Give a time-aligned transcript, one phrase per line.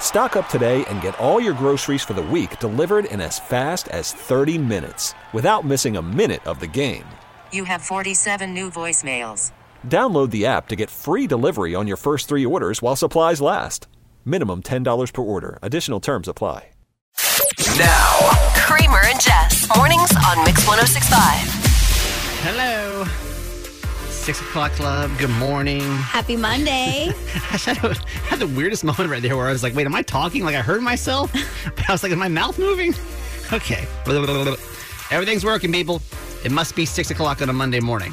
[0.00, 3.88] Stock up today and get all your groceries for the week delivered in as fast
[3.88, 7.04] as 30 minutes without missing a minute of the game.
[7.52, 9.52] You have 47 new voicemails.
[9.86, 13.88] Download the app to get free delivery on your first three orders while supplies last.
[14.24, 15.58] Minimum $10 per order.
[15.60, 16.70] Additional terms apply.
[17.78, 19.68] Now, Kramer and Jess.
[19.76, 21.66] Mornings on Mix 1065.
[22.42, 23.04] Hello.
[24.26, 25.16] Six o'clock club.
[25.18, 25.82] Good morning.
[25.82, 27.12] Happy Monday.
[27.52, 27.58] I
[28.28, 30.42] had, the weirdest moment right there where I was like, wait, am I talking?
[30.42, 31.32] Like I heard myself?
[31.76, 32.92] But I was like, is my mouth moving?
[33.52, 33.86] Okay.
[35.12, 36.02] Everything's working, people.
[36.44, 38.12] It must be six o'clock on a Monday morning.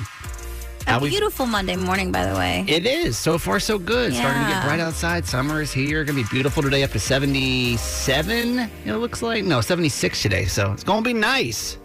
[0.86, 2.64] A we- beautiful Monday morning, by the way.
[2.68, 3.18] It is.
[3.18, 4.14] So far, so good.
[4.14, 5.26] Starting to get bright outside.
[5.26, 6.04] Summer is here.
[6.04, 9.46] Going to be beautiful today, up to 77, it looks like.
[9.46, 10.46] No, 76 today.
[10.46, 11.80] So it's going to be nice.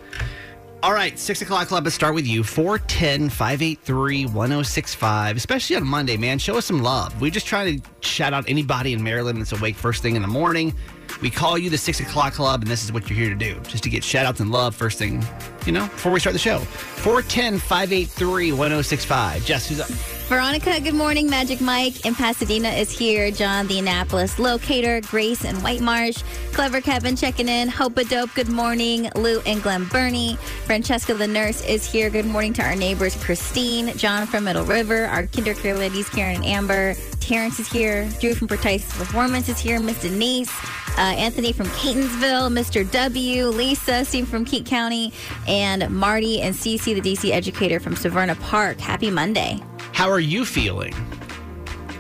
[0.81, 2.45] All right, 6 o'clock club, let's start with you.
[2.45, 6.39] 410 583 1065, especially on Monday, man.
[6.39, 7.21] Show us some love.
[7.21, 10.29] We just try to shout out anybody in Maryland that's awake first thing in the
[10.29, 10.73] morning.
[11.21, 13.59] We call you the 6 o'clock club, and this is what you're here to do,
[13.61, 15.25] just to get shout outs and love first thing,
[15.67, 16.59] you know, before we start the show.
[16.59, 19.45] 410 583 1065.
[19.45, 19.89] Jess, who's up?
[20.29, 21.31] Veronica, good morning.
[21.31, 23.31] Magic Mike in Pasadena is here.
[23.31, 25.01] John, the Annapolis locator.
[25.01, 26.23] Grace and White Marsh.
[26.53, 27.69] Clever Kevin checking in.
[27.71, 29.11] Hope a Dope, good morning.
[29.15, 30.37] Lou and Glen Burnie.
[30.67, 32.11] Francesca the nurse is here.
[32.11, 33.97] Good morning to our neighbors, Christine.
[33.97, 35.07] John from Middle River.
[35.07, 36.95] Our kindergarten ladies, Karen and Amber.
[37.21, 38.07] Terrence is here.
[38.21, 39.81] Drew from Precise Performance is here.
[39.81, 40.53] Miss Denise.
[40.99, 42.51] Uh, Anthony from Catonsville.
[42.53, 42.91] Mr.
[42.91, 43.47] W.
[43.47, 45.13] Lisa, Steve from Kent County.
[45.47, 48.81] And Marty and Cece, the DC educator from Severna Park.
[48.81, 49.61] Happy Monday.
[49.93, 50.93] How are you feeling?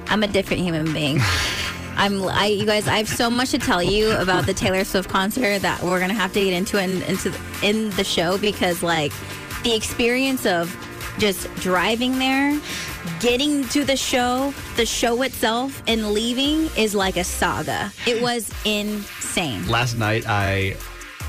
[0.08, 1.20] I'm a different human being.
[1.96, 5.08] I'm, I, you guys, I have so much to tell you about the Taylor Swift
[5.08, 7.32] concert that we're gonna have to get into in, into
[7.62, 9.12] in the show because, like,
[9.62, 10.76] the experience of
[11.18, 12.60] just driving there,
[13.20, 17.92] getting to the show, the show itself, and leaving is like a saga.
[18.06, 19.66] It was insane.
[19.68, 20.76] Last night, I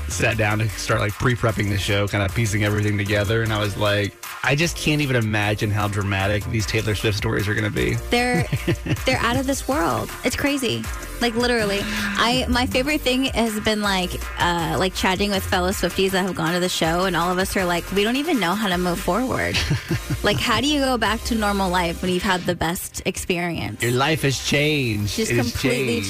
[0.08, 3.60] sat down to start like pre-prepping the show, kind of piecing everything together, and I
[3.60, 7.64] was like, I just can't even imagine how dramatic these Taylor Swift stories are going
[7.64, 7.94] to be.
[8.10, 8.44] They're
[9.04, 10.10] they're out of this world.
[10.24, 10.82] It's crazy.
[11.20, 11.80] Like literally.
[11.82, 16.34] I my favorite thing has been like uh like chatting with fellow Swifties that have
[16.34, 18.68] gone to the show and all of us are like, we don't even know how
[18.68, 19.56] to move forward.
[20.22, 23.82] like how do you go back to normal life when you've had the best experience?
[23.82, 25.16] Your life has changed.
[25.16, 26.08] Just It completely changed.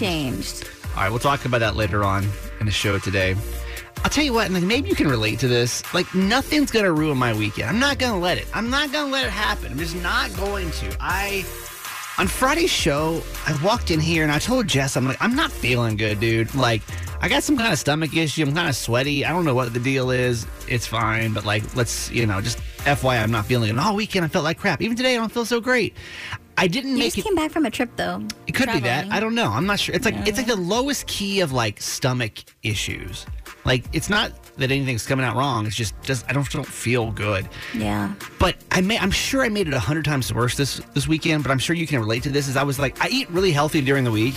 [0.63, 0.69] changed.
[0.95, 2.29] All right, we'll talk about that later on
[2.61, 3.35] in the show today.
[4.03, 5.83] I'll tell you what, and like, maybe you can relate to this.
[5.93, 7.69] Like, nothing's gonna ruin my weekend.
[7.69, 8.47] I'm not gonna let it.
[8.55, 9.73] I'm not gonna let it happen.
[9.73, 10.97] I'm just not going to.
[11.01, 11.45] I
[12.19, 15.51] on Friday's show, I walked in here and I told Jess, I'm like, I'm not
[15.51, 16.55] feeling good, dude.
[16.55, 16.83] Like,
[17.23, 18.43] I got some kind of stomach issue.
[18.43, 19.25] I'm kind of sweaty.
[19.25, 20.47] I don't know what the deal is.
[20.69, 23.71] It's fine, but like, let's, you know, just FYI, I'm not feeling it.
[23.73, 24.83] And all weekend, I felt like crap.
[24.83, 25.95] Even today, I don't feel so great.
[26.59, 27.25] I didn't You make just it.
[27.25, 28.23] came back from a trip though.
[28.47, 29.11] It could be that.
[29.11, 29.51] I don't know.
[29.51, 29.95] I'm not sure.
[29.95, 33.25] It's like it's like the lowest key of like stomach issues.
[33.65, 35.67] Like it's not that anything's coming out wrong.
[35.67, 37.49] It's just just I don't don't feel good.
[37.75, 38.13] Yeah.
[38.39, 41.43] But I may I'm sure I made it a hundred times worse this this weekend.
[41.43, 42.49] But I'm sure you can relate to this.
[42.49, 44.35] Is I was like I eat really healthy during the week,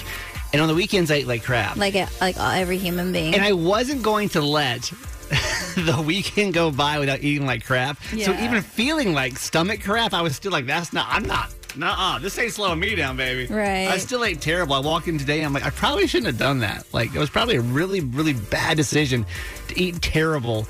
[0.52, 1.78] and on the weekends I eat like crap.
[1.78, 3.34] Like a, like uh, every human being.
[3.34, 4.82] and I wasn't going to let
[5.76, 7.98] the weekend go by without eating like crap.
[8.04, 12.20] So even feeling like stomach crap, I was still like, that's not, I'm not, nah,
[12.20, 13.52] this ain't slowing me down, baby.
[13.54, 13.88] Right.
[13.88, 14.76] I still ate terrible.
[14.76, 16.86] I walked in today, I'm like, I probably shouldn't have done that.
[16.94, 19.26] Like, it was probably a really, really bad decision
[19.68, 20.68] to eat terrible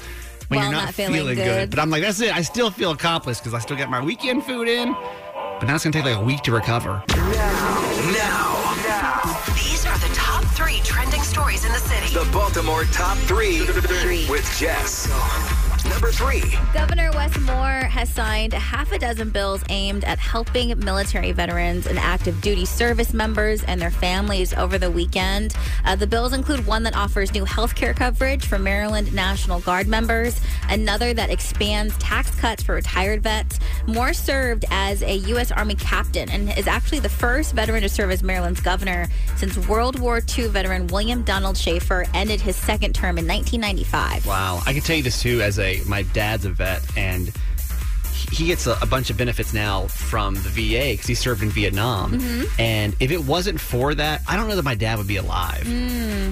[0.47, 1.69] when While you're not, not feeling good.
[1.69, 2.35] But I'm like, that's it.
[2.35, 4.93] I still feel accomplished because I still got my weekend food in.
[4.93, 7.03] But now it's going to take like a week to recover.
[7.09, 7.17] Now,
[8.11, 9.43] now, now.
[9.55, 12.13] these are the top three trending stories in the city.
[12.13, 13.61] The Baltimore Top Three
[14.29, 15.07] with Jess.
[15.89, 16.43] Number three.
[16.73, 21.99] Governor Wes Moore has signed half a dozen bills aimed at helping military veterans and
[21.99, 25.53] active duty service members and their families over the weekend.
[25.85, 29.87] Uh, the bills include one that offers new health care coverage for Maryland National Guard
[29.87, 30.39] members,
[30.69, 33.59] another that expands tax cuts for retired vets.
[33.87, 35.51] Moore served as a U.S.
[35.51, 39.99] Army captain and is actually the first veteran to serve as Maryland's governor since World
[39.99, 44.25] War II veteran William Donald Schaefer ended his second term in 1995.
[44.25, 44.61] Wow.
[44.65, 47.31] I can tell you this too as a my dad's a vet and
[48.33, 51.41] he- he gets a, a bunch of benefits now from the VA because he served
[51.43, 52.19] in Vietnam.
[52.59, 55.65] And if it wasn't for that, I don't know that my dad would be alive.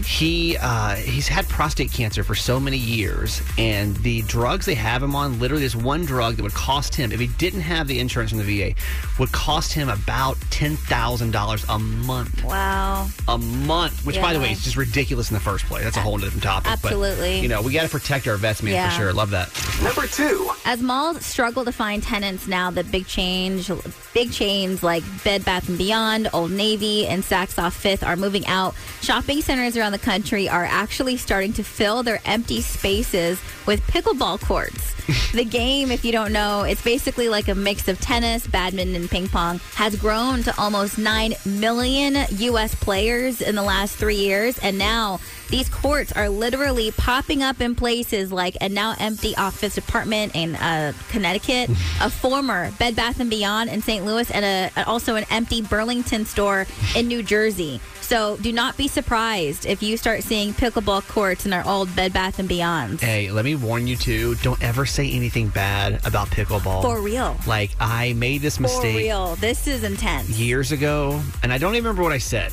[0.05, 5.01] He uh, he's had prostate cancer for so many years, and the drugs they have
[5.03, 7.99] him on, literally, this one drug that would cost him if he didn't have the
[7.99, 8.43] insurance from the
[8.73, 8.73] VA,
[9.19, 13.07] would cost him about ten thousand dollars a month Wow.
[13.27, 15.83] a month, which by the way is just ridiculous in the first place.
[15.83, 16.71] That's a whole different topic.
[16.71, 17.35] Absolutely.
[17.37, 18.89] But, you know, we got to protect our vets, man, Yeah.
[18.89, 19.13] for sure.
[19.13, 19.49] Love that.
[19.83, 20.49] Number two.
[20.65, 23.69] As malls struggle to find tenants now that big change,
[24.13, 28.45] big chains like Bed Bath and Beyond, Old Navy, and Saks Off Fifth are moving
[28.47, 33.81] out, shopping centers around the country are actually starting to fill their empty spaces with
[33.87, 34.95] pickleball courts.
[35.33, 39.09] the game, if you don't know, it's basically like a mix of tennis, badminton, and
[39.09, 42.75] ping pong, has grown to almost 9 million U.S.
[42.75, 44.57] players in the last three years.
[44.59, 45.19] And now
[45.51, 50.55] these courts are literally popping up in places like a now empty office apartment in
[50.55, 51.69] uh, Connecticut,
[52.01, 54.05] a former Bed Bath and Beyond in St.
[54.05, 56.65] Louis, and a, also an empty Burlington store
[56.95, 57.81] in New Jersey.
[57.99, 62.11] So do not be surprised if you start seeing pickleball courts in our old Bed
[62.11, 62.99] Bath and Beyonds.
[62.99, 64.35] Hey, let me warn you too.
[64.35, 66.81] Don't ever say anything bad about pickleball.
[66.81, 67.37] For real.
[67.45, 69.35] Like I made this For mistake For real.
[69.35, 70.29] This is intense.
[70.29, 72.51] years ago, and I don't even remember what I said.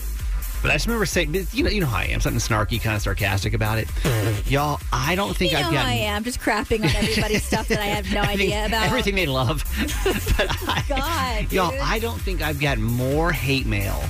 [0.61, 2.97] But I just remember saying, you know, you know how I am, something snarky, kind
[2.97, 3.87] of sarcastic about it.
[3.89, 4.51] Mm-hmm.
[4.51, 7.45] Y'all, I don't think You know I've how gotten I am, just crapping on everybody's
[7.45, 8.87] stuff that I have no idea about.
[8.87, 9.63] Everything they love.
[10.37, 11.81] but I, God, y'all, dude.
[11.81, 14.03] I don't think I've gotten more hate mail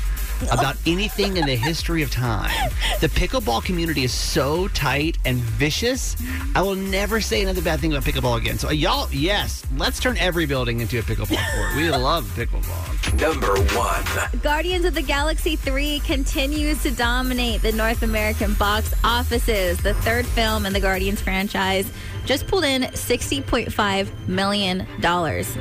[0.50, 2.70] about anything in the history of time.
[3.00, 6.16] The pickleball community is so tight and vicious.
[6.54, 8.58] I will never say another bad thing about pickleball again.
[8.58, 11.76] So, y'all, yes, let's turn every building into a pickleball court.
[11.76, 13.20] We love pickleball.
[13.20, 14.40] Number one.
[14.42, 19.78] Guardians of the Galaxy 3 continues to dominate the North American box offices.
[19.78, 21.90] The third film in the Guardians franchise
[22.28, 24.86] just pulled in $60.5 million,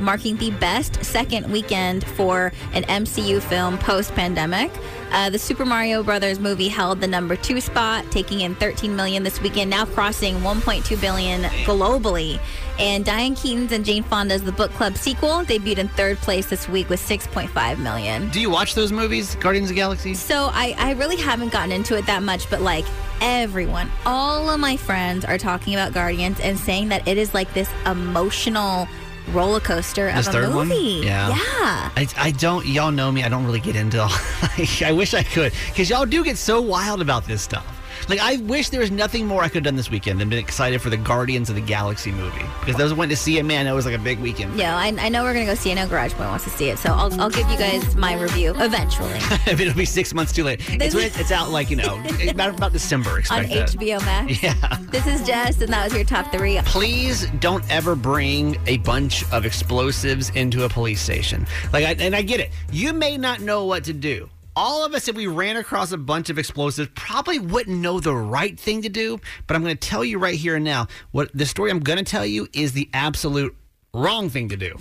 [0.04, 4.67] marking the best second weekend for an MCU film post pandemic.
[5.12, 9.24] Uh, the Super Mario Brothers movie held the number two spot, taking in 13 million
[9.24, 12.40] this weekend, now crossing 1.2 billion globally.
[12.80, 16.68] And Diane Keaton's and Jane Fonda's The Book Club sequel debuted in third place this
[16.68, 18.30] week with 6.5 million.
[18.30, 20.14] Do you watch those movies, Guardians of the Galaxy?
[20.14, 22.86] So I, I really haven't gotten into it that much, but like
[23.22, 27.52] everyone, all of my friends are talking about Guardians and saying that it is like
[27.54, 28.88] this emotional
[29.32, 30.68] roller coaster This of a third one?
[30.70, 31.06] movie.
[31.06, 31.30] Yeah.
[31.30, 31.90] Yeah.
[31.96, 33.24] I, I don't, y'all know me.
[33.24, 34.10] I don't really get into all,
[34.58, 35.54] like, I wish I could.
[35.68, 37.77] Because y'all do get so wild about this stuff.
[38.10, 40.40] Like, I wish there was nothing more I could have done this weekend than been
[40.40, 42.46] excited for the Guardians of the Galaxy movie.
[42.62, 44.58] Because those went to see it, man, it was like a big weekend.
[44.58, 45.76] Yeah, I, I know we're gonna go see it.
[45.76, 48.54] Know Garage Boy wants to see it, so I'll, I'll give you guys my review
[48.58, 49.12] eventually
[49.46, 50.62] if it'll be six months too late.
[50.70, 53.22] It's, it's out, like, you know, about, about December.
[53.30, 53.70] on that.
[53.70, 54.44] HBO Max.
[54.48, 54.54] Yeah.
[54.92, 56.60] This is Jess, and that was your top three.
[56.66, 61.46] please don't ever bring a bunch of explosives into a police station.
[61.74, 62.52] Like, I, and I get it.
[62.72, 64.30] You may not know what to do.
[64.60, 68.16] All of us, if we ran across a bunch of explosives, probably wouldn't know the
[68.16, 69.22] right thing to do.
[69.46, 72.00] But I'm going to tell you right here and now what the story I'm going
[72.00, 73.56] to tell you is the absolute
[73.94, 74.76] wrong thing to do.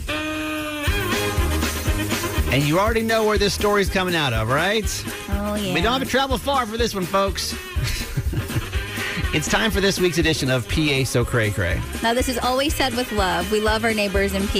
[2.51, 5.05] And you already know where this story's coming out of, right?
[5.29, 5.75] Oh yeah.
[5.75, 7.55] We don't have to travel far for this one, folks.
[9.35, 11.81] It's time for this week's edition of PA So Cray Cray.
[12.03, 13.51] Now, this is always said with love.
[13.53, 14.57] We love our neighbors in PA,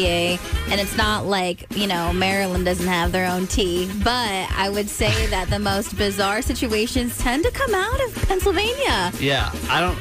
[0.71, 3.91] and it's not like, you know, Maryland doesn't have their own tea.
[4.05, 9.13] But I would say that the most bizarre situations tend to come out of Pennsylvania.
[9.19, 9.99] Yeah, I don't.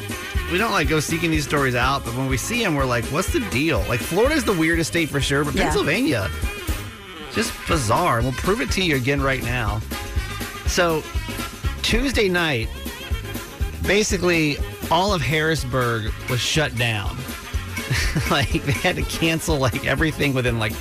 [0.51, 3.03] We don't like go seeking these stories out, but when we see them, we're like,
[3.05, 5.63] "What's the deal?" Like Florida's the weirdest state for sure, but Yeah.
[5.63, 6.29] Pennsylvania,
[7.33, 8.21] just bizarre.
[8.21, 9.81] We'll prove it to you again right now.
[10.67, 11.01] So
[11.81, 12.69] Tuesday night,
[13.87, 14.57] basically
[14.89, 17.15] all of Harrisburg was shut down.
[18.31, 20.73] like they had to cancel like everything within like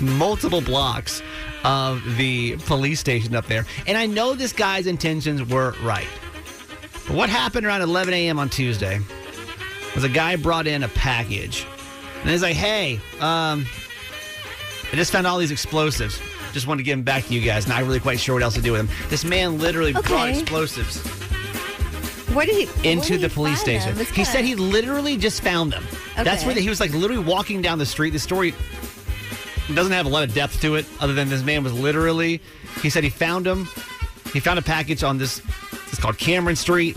[0.00, 1.22] multiple blocks
[1.64, 3.66] of the police station up there.
[3.86, 6.08] And I know this guy's intentions were right.
[7.06, 8.38] But what happened around 11 a.m.
[8.38, 9.00] on Tuesday
[9.94, 11.66] was a guy brought in a package.
[12.22, 13.66] And he's like, hey, um,
[14.92, 16.20] I just found all these explosives.
[16.52, 17.66] Just wanted to give them back to you guys.
[17.66, 19.08] Not really quite sure what else to do with them.
[19.10, 21.02] This man literally brought explosives.
[22.34, 23.96] Where did he into the police station.
[23.96, 25.84] He said kinda- he literally just found them.
[26.16, 28.10] That's where the, he was like literally walking down the street.
[28.10, 28.54] The story
[29.72, 32.40] doesn't have a lot of depth to it, other than this man was literally.
[32.82, 33.66] He said he found him.
[34.32, 35.40] He found a package on this.
[35.88, 36.96] It's called Cameron Street,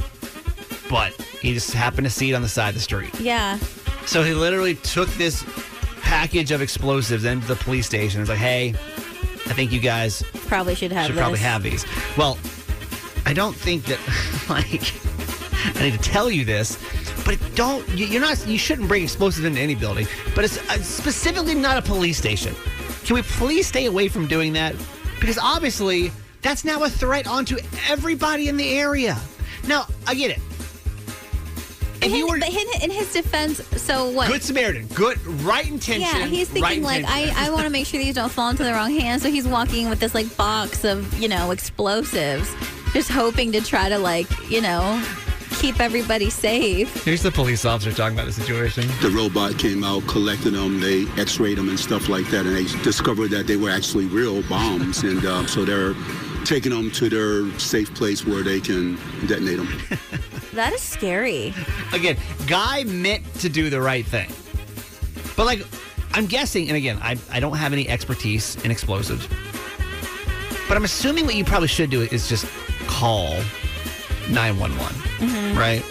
[0.90, 3.18] but he just happened to see it on the side of the street.
[3.20, 3.58] Yeah.
[4.06, 5.46] So he literally took this
[6.02, 8.22] package of explosives into the police station.
[8.22, 11.22] It's like, hey, I think you guys Probably should have should this.
[11.22, 11.86] probably have these.
[12.18, 12.38] Well,
[13.26, 14.00] I don't think that
[14.50, 14.82] like
[15.78, 16.78] I need to tell you this,
[17.24, 20.82] but don't you- you're not you shouldn't bring explosives into any building, but it's uh,
[20.82, 22.56] specifically not a police station.
[23.06, 24.76] Can we please stay away from doing that?
[25.20, 27.58] Because obviously that's now a threat onto
[27.90, 29.18] everybody in the area.
[29.68, 30.40] Now I get it.
[32.02, 34.28] If you were but in, in his defense, so what?
[34.30, 37.34] good Samaritan, good right intention, yeah, he's right thinking like I.
[37.36, 39.24] I want to make sure these don't fall into the wrong hands.
[39.24, 42.54] So he's walking with this like box of you know explosives,
[42.94, 45.04] just hoping to try to like you know
[45.60, 47.04] keep everybody safe.
[47.04, 48.88] Here's the police officer talking about the situation.
[49.02, 52.66] The robot came out, collected them, they x-rayed them and stuff like that, and they
[52.84, 55.96] discovered that they were actually real bombs, and uh, so they're
[56.46, 58.96] taking them to their safe place where they can
[59.28, 60.00] detonate them.
[60.54, 61.54] That is scary.
[61.94, 64.28] again, guy meant to do the right thing.
[65.36, 65.64] But like,
[66.14, 69.28] I'm guessing, and again, I, I don't have any expertise in explosives,
[70.68, 72.48] but I'm assuming what you probably should do is just
[72.88, 73.38] call
[74.30, 75.58] 911, mm-hmm.
[75.58, 75.84] right?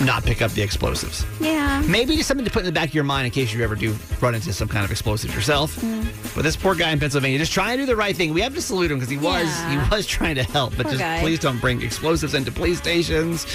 [0.00, 1.26] Not pick up the explosives.
[1.40, 1.82] Yeah.
[1.86, 3.74] Maybe just something to put in the back of your mind in case you ever
[3.74, 5.76] do run into some kind of explosives yourself.
[5.76, 6.34] Mm.
[6.34, 8.32] But this poor guy in Pennsylvania just trying to do the right thing.
[8.32, 9.84] We have to salute him because he was Yeah.
[9.84, 10.74] he was trying to help.
[10.74, 11.20] But Poor just guy.
[11.20, 13.46] please don't bring explosives into police stations.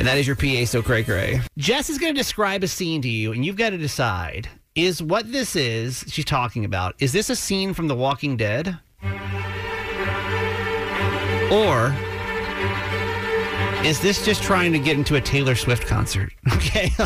[0.00, 1.40] And that is your PA, so cray cray.
[1.56, 5.00] Jess is going to describe a scene to you, and you've got to decide: is
[5.00, 6.96] what this is she's talking about?
[6.98, 8.76] Is this a scene from The Walking Dead,
[11.52, 11.94] or
[13.86, 16.32] is this just trying to get into a Taylor Swift concert?
[16.56, 16.90] Okay.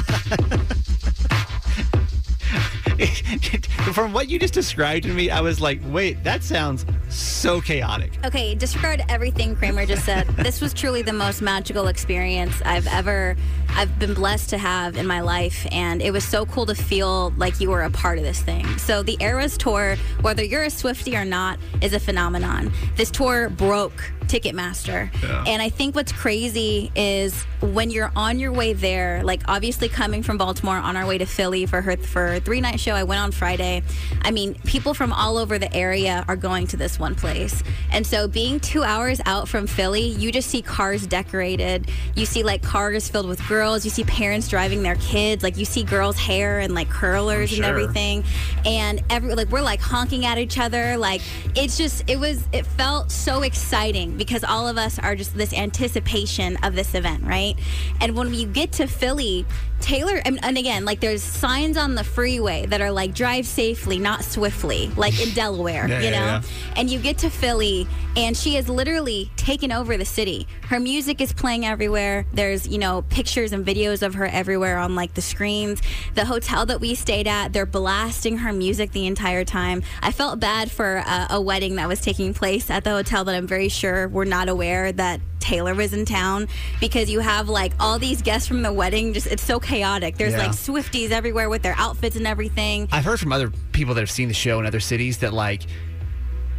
[3.93, 8.13] From what you just described to me, I was like, wait, that sounds so chaotic.
[8.25, 10.27] Okay, disregard everything Kramer just said.
[10.37, 13.37] this was truly the most magical experience I've ever
[13.71, 17.31] I've been blessed to have in my life and it was so cool to feel
[17.37, 18.67] like you were a part of this thing.
[18.79, 22.73] So the Eras tour, whether you're a Swifty or not, is a phenomenon.
[22.97, 25.11] This tour broke Ticketmaster.
[25.47, 30.23] And I think what's crazy is when you're on your way there, like obviously coming
[30.23, 32.93] from Baltimore on our way to Philly for her for a three night show.
[32.93, 33.83] I went on Friday.
[34.23, 37.63] I mean, people from all over the area are going to this one place.
[37.91, 41.91] And so being two hours out from Philly, you just see cars decorated.
[42.15, 43.85] You see like cars filled with girls.
[43.85, 45.43] You see parents driving their kids.
[45.43, 48.25] Like you see girls' hair and like curlers and everything.
[48.65, 50.97] And every like we're like honking at each other.
[50.97, 51.21] Like
[51.57, 55.53] it's just it was it felt so exciting because all of us are just this
[55.55, 57.55] anticipation of this event, right?
[58.03, 59.47] And when you get to Philly,
[59.81, 63.99] Taylor, and, and again, like there's signs on the freeway that are like drive safely,
[63.99, 66.17] not swiftly, like in Delaware, Yeah, you know?
[66.19, 66.73] yeah, yeah.
[66.77, 70.47] And you get to Philly, and she has literally taken over the city.
[70.69, 72.27] Her music is playing everywhere.
[72.35, 75.81] There's, you know, pictures and videos of her everywhere on like the screens.
[76.15, 79.83] The hotel that we stayed at, they're blasting her music the entire time.
[80.03, 83.35] I felt bad for a, a wedding that was taking place at the hotel that
[83.35, 86.49] I'm very sure were not aware that Taylor was in town
[86.81, 89.13] because you have like all these guests from the wedding.
[89.13, 90.17] Just it's so chaotic.
[90.17, 90.47] There's Yeah.
[90.47, 92.89] like Swifties everywhere with their outfits and everything.
[92.93, 95.63] I've heard from other people that have seen the show in other cities that like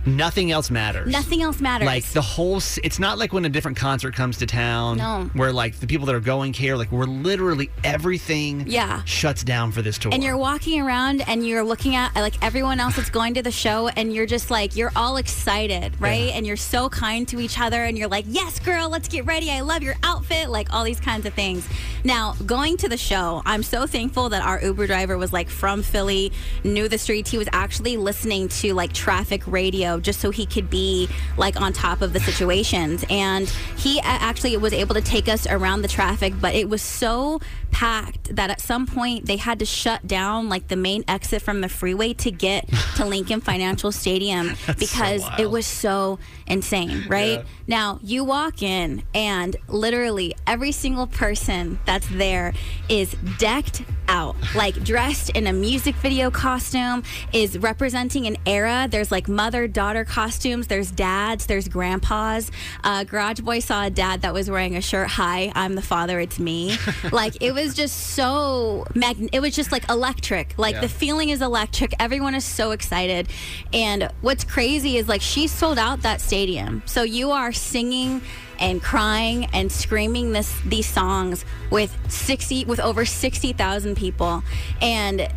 [0.05, 1.11] nothing else matters.
[1.11, 1.85] Nothing else matters.
[1.85, 5.29] Like the whole, s- it's not like when a different concert comes to town, No.
[5.33, 6.77] where like the people that are going care.
[6.77, 9.03] Like we're literally everything, Yeah.
[9.05, 10.13] shuts down for this tour.
[10.13, 13.51] and you're walking around and you're looking at like everyone else that's going to the
[13.51, 16.33] show and you're just like you're all excited right Yeah.
[16.37, 19.51] and you're so kind to each other and you're like yes girl let's get ready
[19.51, 21.67] i love your outfit like all these kinds of things
[22.03, 25.81] now going to the show i'm so thankful that our uber driver was like from
[25.83, 26.31] philly
[26.63, 30.69] knew the streets he was actually listening to like traffic radio just so he could
[30.69, 33.05] be like on top of the situations.
[33.09, 37.39] And he actually was able to take us around the traffic but it was so
[37.71, 41.61] packed that at some point they had to shut down like the main exit from
[41.61, 47.39] the freeway to get to Lincoln Financial Stadium because it was so insane, right?
[47.39, 47.43] Yeah.
[47.67, 52.53] Now, you walk in and literally every single person that's there
[52.89, 58.87] is decked out, like dressed in a music video costume, is representing an era.
[58.91, 62.51] There's like mother daughter costumes, there's dads, there's grandpas.
[62.83, 66.19] Uh, Garage Boy saw a dad that was wearing a shirt, Hi, I'm the father,
[66.19, 66.75] it's me.
[67.11, 70.53] like it was just so, mag- it was just like electric.
[70.57, 70.81] Like Yeah.
[70.81, 71.93] the feeling is electric.
[71.99, 73.27] Everyone is so excited.
[73.73, 76.81] And what's crazy is like she sold out that stadium.
[76.85, 78.21] So you are singing
[78.59, 84.43] and crying and screaming this these songs with 60 with over 60,000 people
[84.83, 85.27] and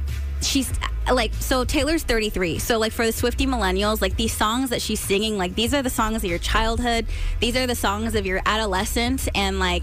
[0.42, 0.70] she's
[1.10, 2.58] like so Taylor's 33.
[2.58, 5.82] So like for the Swifty millennials, like these songs that she's singing, like these are
[5.82, 7.06] the songs of your childhood.
[7.40, 9.82] These are the songs of your adolescence and like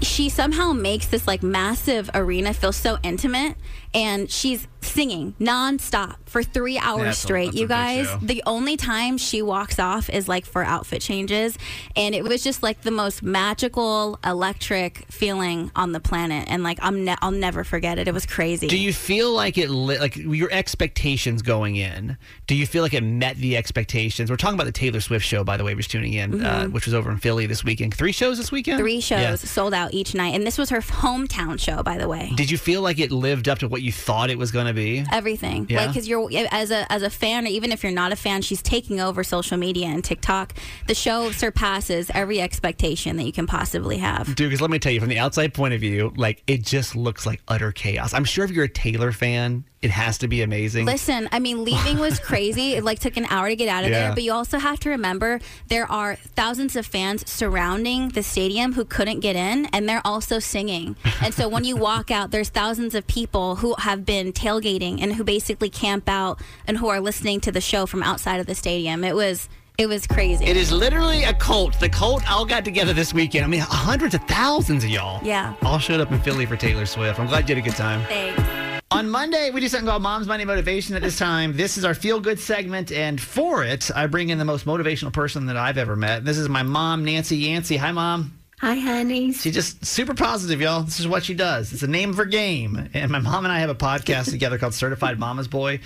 [0.00, 3.56] she somehow makes this like massive arena feel so intimate
[3.94, 9.16] and she's singing nonstop for three hours a- straight a you guys the only time
[9.16, 11.56] she walks off is like for outfit changes
[11.94, 16.78] and it was just like the most magical electric feeling on the planet and like
[16.82, 19.98] i'm ne- i'll never forget it it was crazy Do you feel like it, li-
[20.00, 22.16] like your expectations going in?
[22.48, 24.30] Do you feel like it met the expectations?
[24.30, 26.86] We're talking about the Taylor Swift show, by the way, we're tuning in, uh, which
[26.86, 27.94] was over in Philly this weekend.
[27.94, 28.76] Three shows this weekend?
[28.78, 28.82] Mm-hmm.
[28.82, 29.34] three shows Yeah.
[29.36, 32.58] sold out each night and this was her hometown show by the way Did you
[32.58, 35.04] feel like it lived up to what you thought it was going to be?
[35.12, 35.78] everything Yeah.
[35.82, 38.40] like because you're as a as a fan or even if you're not a fan
[38.42, 40.54] she's taking over social media and tiktok
[40.86, 44.92] the show surpasses every expectation that you can possibly have Dude, because let me tell
[44.92, 48.14] you, from the outside point of view, like it just looks like utter chaos.
[48.14, 50.86] I'm sure if you're a Taylor fan, it has to be amazing.
[50.86, 52.74] Listen, I mean, leaving was crazy.
[52.74, 53.98] It like took an hour to get out of Yeah.
[54.06, 58.74] there, but you also have to remember there are thousands of fans surrounding the stadium
[58.74, 60.94] who couldn't get in, and they're also singing.
[61.20, 65.14] And so when you walk out, there's thousands of people who have been tailgating and
[65.14, 68.54] who basically camp out and who are listening to the show from outside of the
[68.54, 69.02] stadium.
[69.04, 69.48] It was
[69.78, 70.44] it was crazy.
[70.44, 71.80] It is literally a cult.
[71.80, 73.44] The cult all got together this weekend.
[73.44, 75.18] I mean, hundreds of thousands of y'all.
[75.26, 75.54] Yeah.
[75.62, 77.18] All showed up in Philly for Taylor Swift.
[77.18, 78.04] I'm glad you had a good time.
[78.06, 78.61] Thanks.
[78.92, 81.56] On Monday, we do something called Mom's Money Motivation at this time.
[81.56, 85.10] This is our feel good segment, and for it, I bring in the most motivational
[85.10, 86.26] person that I've ever met.
[86.26, 87.78] This is my mom, Nancy Yancey.
[87.78, 88.36] Hi, Mom.
[88.60, 89.32] Hi, honey.
[89.32, 90.82] She's just super positive, y'all.
[90.82, 91.72] This is what she does.
[91.72, 92.90] It's the name of her game.
[92.92, 95.80] And my mom and I have a podcast together called Certified Mama's Boy.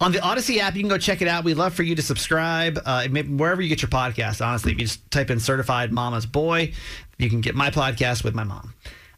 [0.00, 1.42] On the Odyssey app, you can go check it out.
[1.42, 4.44] We'd love for you to subscribe uh, wherever you get your podcast.
[4.44, 6.74] Honestly, if you just type in Certified Mama's Boy,
[7.18, 8.72] you can get my podcast with my mom.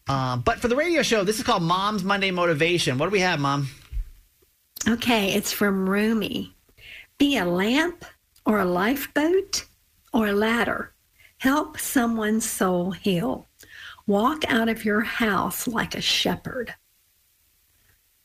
[0.09, 2.97] Uh, but for the radio show, this is called Mom's Monday Motivation.
[2.99, 3.69] What do we have, Mom?
[4.89, 6.55] Okay, it's from Rumi.
[7.19, 8.05] Be a lamp
[8.47, 9.65] or a lifeboat
[10.15, 10.93] or a ladder.
[11.39, 13.47] Help someone's soul heal.
[14.07, 16.75] Walk out of your house like a shepherd.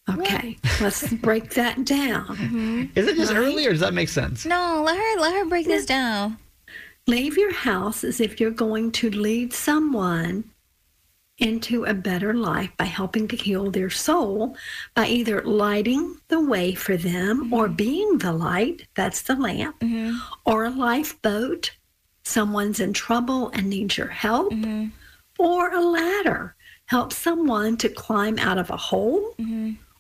[0.10, 2.92] Okay, let's break that down.
[2.96, 3.40] Is it just Right.
[3.40, 4.46] early or does that make sense?
[4.46, 6.38] No, let her let her break this down.
[7.08, 10.44] Leave your house as if you're going to lead someone
[11.44, 14.56] into a better life by helping to heal their soul
[14.96, 17.54] by either lighting the way for them mm-hmm.
[17.54, 20.16] or being the light, that's the lamp, mm-hmm.
[20.46, 21.72] or a lifeboat,
[22.24, 24.88] someone's in trouble and needs your help, mm-hmm.
[25.38, 29.36] or a ladder, help someone to climb out of a hole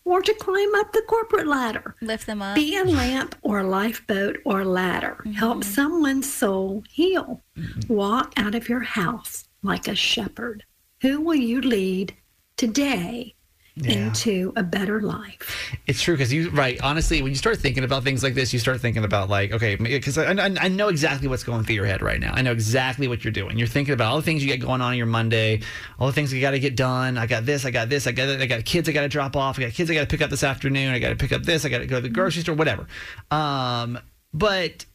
[0.06, 1.96] or to climb up the corporate ladder.
[2.02, 2.56] Lift them up.
[2.56, 5.24] Be a lamp or a lifeboat or a ladder.
[5.36, 7.42] Help someone's soul heal.
[7.88, 10.64] Walk out of your house like a shepherd.
[11.04, 12.16] Who will you lead
[12.56, 13.36] today
[13.76, 15.76] into a better life?
[15.86, 16.80] It's true because you right.
[16.82, 19.76] Honestly, when you start thinking about things like this, you start thinking about like, okay,
[19.76, 22.32] because I, I, I know exactly what's going through your head right now.
[22.34, 23.58] I know exactly what you're doing.
[23.58, 25.60] You're thinking about all the things you got going on on your Monday,
[26.00, 27.18] all the things you got to get done.
[27.18, 28.42] I got this, I got this, I got that.
[28.42, 29.60] I got kids I got to drop off.
[29.60, 30.94] I got kids I got to pick up this afternoon.
[30.94, 31.66] I got to pick up this.
[31.66, 32.88] I got to go to the grocery store, whatever.
[33.30, 34.00] Um,
[34.34, 34.86] but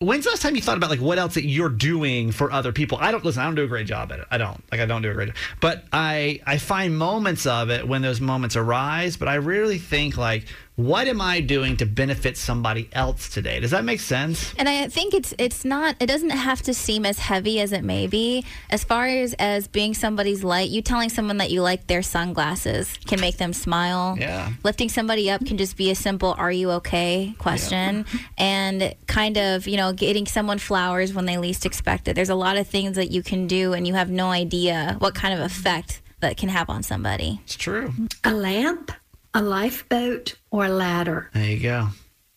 [0.00, 2.70] when's the last time you thought about like what else that you're doing for other
[2.70, 2.98] people?
[3.00, 4.26] I don't listen i don't do a great job at it.
[4.30, 4.62] I don't.
[4.70, 8.02] Like i don't do a great job but i i find moments of it when
[8.02, 10.44] those moments arise but i really think like
[10.76, 14.88] what am i doing to benefit somebody else today does that make sense And I
[14.88, 18.44] think it's it's not it doesn't have to seem as heavy as it may be.
[18.70, 22.98] As far as as being somebody's light, you telling someone that you like their sunglasses
[23.06, 24.16] can make them smile.
[24.18, 24.52] Yeah.
[24.64, 28.04] Lifting somebody up can just be a simple "Are you okay?" question,
[28.38, 32.14] and kind of you know getting someone flowers when they least expect it.
[32.14, 35.14] There's a lot of things that you can do, and you have no idea what
[35.14, 37.40] kind of effect that can have on somebody.
[37.44, 37.92] it's true
[38.24, 38.90] A lamp,
[39.36, 41.30] a lifeboat, or a ladder.
[41.34, 41.88] there you go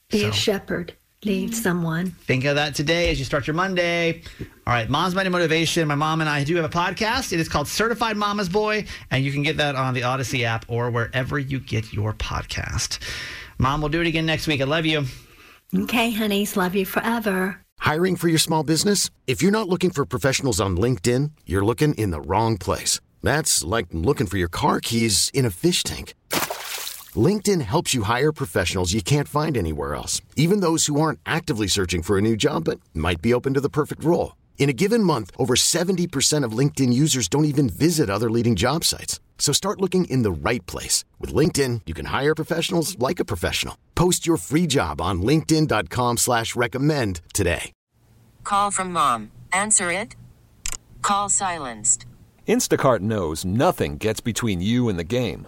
[0.10, 0.94] Be So- a shepherd.
[1.26, 2.12] Lead someone.
[2.26, 4.22] Think of that today as you start your Monday.
[4.66, 5.86] All right, Mom's Monday Motivation.
[5.88, 7.34] My mom and I do have a podcast.
[7.34, 10.64] It is called Certified Mama's Boy, and you can get that on the Odyssey app
[10.70, 13.00] or wherever you get your podcast.
[13.58, 14.62] Mom, we'll do it again next week.
[14.62, 15.04] I love you.
[15.76, 17.60] Okay, honeys, love you forever.
[17.80, 19.10] Hiring for your small business?
[19.28, 23.02] If you're not looking for professionals on LinkedIn, you're looking in the wrong place.
[23.22, 26.14] That's like looking for your car keys in a fish tank.
[27.16, 31.66] LinkedIn helps you hire professionals you can't find anywhere else, even those who aren't actively
[31.68, 34.36] searching for a new job but might be open to the perfect role.
[34.60, 38.84] In a given month, over 70% of LinkedIn users don't even visit other leading job
[38.84, 39.20] sites.
[39.40, 41.06] So start looking in the right place.
[41.18, 43.76] With LinkedIn, you can hire professionals like a professional.
[43.96, 47.72] Post your free job on linkedin.com slash recommend today.
[48.44, 49.32] Call from mom.
[49.54, 50.16] Answer it.
[51.02, 52.06] Call silenced.
[52.48, 55.48] Instacart knows nothing gets between you and the game.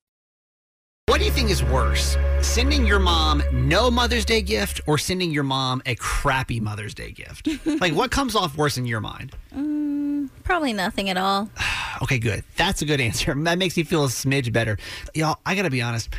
[1.11, 2.15] What do you think is worse?
[2.39, 7.11] Sending your mom no Mother's Day gift or sending your mom a crappy Mother's Day
[7.11, 7.49] gift?
[7.81, 9.35] like, what comes off worse in your mind?
[9.53, 11.49] Mm, probably nothing at all.
[12.01, 12.43] Okay, good.
[12.55, 13.35] That's a good answer.
[13.43, 14.79] That makes me feel a smidge better.
[15.13, 16.09] Y'all, I got to be honest.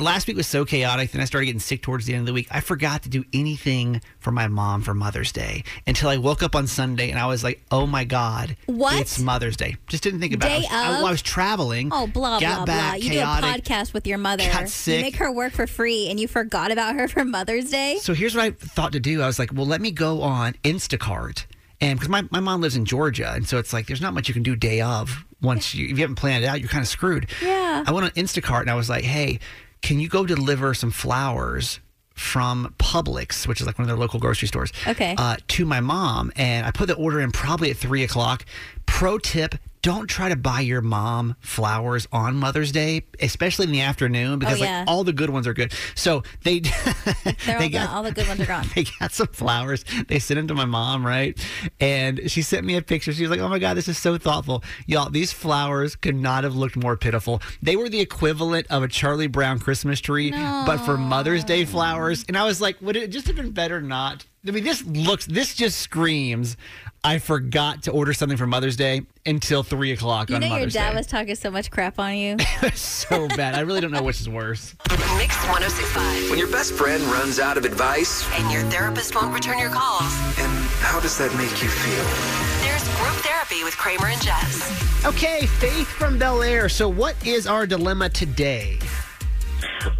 [0.00, 2.32] Last week was so chaotic, then I started getting sick towards the end of the
[2.32, 2.46] week.
[2.52, 6.54] I forgot to do anything for my mom for Mother's Day until I woke up
[6.54, 8.56] on Sunday and I was like, oh my God.
[8.66, 9.00] What?
[9.00, 9.74] It's Mother's Day.
[9.88, 10.72] Just didn't think about Day it.
[10.72, 11.04] I was, of?
[11.04, 11.90] I was traveling.
[11.92, 13.04] Oh, blah, got blah, back, blah.
[13.04, 13.42] You chaotic.
[13.42, 14.44] do a podcast with your mother.
[14.44, 14.98] got sick.
[14.98, 17.98] You make her work for free and you forgot about her for Mother's Day?
[18.00, 19.20] So here's what I thought to do.
[19.20, 21.46] I was like, well, let me go on Instacart.
[21.80, 23.32] And because my, my mom lives in Georgia.
[23.34, 25.24] And so it's like, there's not much you can do day of.
[25.42, 27.28] Once you, if you haven't planned it out, you're kind of screwed.
[27.42, 27.82] Yeah.
[27.84, 29.40] I went on Instacart and I was like, hey,
[29.82, 31.80] can you go deliver some flowers
[32.14, 35.14] from Publix, which is like one of their local grocery stores, Okay.
[35.16, 36.32] uh, to my mom?
[36.36, 38.44] And I put the order in probably at three o'clock.
[38.86, 39.54] Pro tip.
[39.82, 44.36] Don't try to buy your mom flowers on Mother's Day, especially in the afternoon, oh,
[44.36, 44.78] because Oh, yeah.
[44.80, 45.72] like all the good ones are good.
[45.94, 46.60] So they
[47.44, 47.86] They're all, got gone.
[47.88, 48.66] all the good ones are gone.
[48.74, 49.84] they got some flowers.
[50.08, 51.38] They sent them to my mom, right?
[51.80, 53.12] And she sent me a picture.
[53.12, 55.10] She was like, "Oh my god, this is so thoughtful, y'all.
[55.10, 57.40] These flowers could not have looked more pitiful.
[57.62, 62.24] They were the equivalent of a Charlie Brown Christmas tree, but for Mother's Day flowers."
[62.28, 65.26] And I was like, "Would it just have been better not?" I mean, this looks.
[65.26, 66.56] This just screams.
[67.04, 70.66] I forgot to order something for Mother's Day until three o'clock You on know your
[70.66, 70.96] dad Day.
[70.96, 72.36] was talking so much crap on you.
[72.74, 73.54] so bad.
[73.54, 74.74] I really don't know which is worse.
[75.16, 76.30] Mix 1065.
[76.30, 80.02] When your best friend runs out of advice, And your therapist won't return your calls.
[80.38, 82.04] and how does that make you feel?
[82.66, 85.04] There's group therapy with Kramer and Jess.
[85.04, 86.68] Okay, Faith from Bel Air.
[86.68, 88.78] So, what is our dilemma today?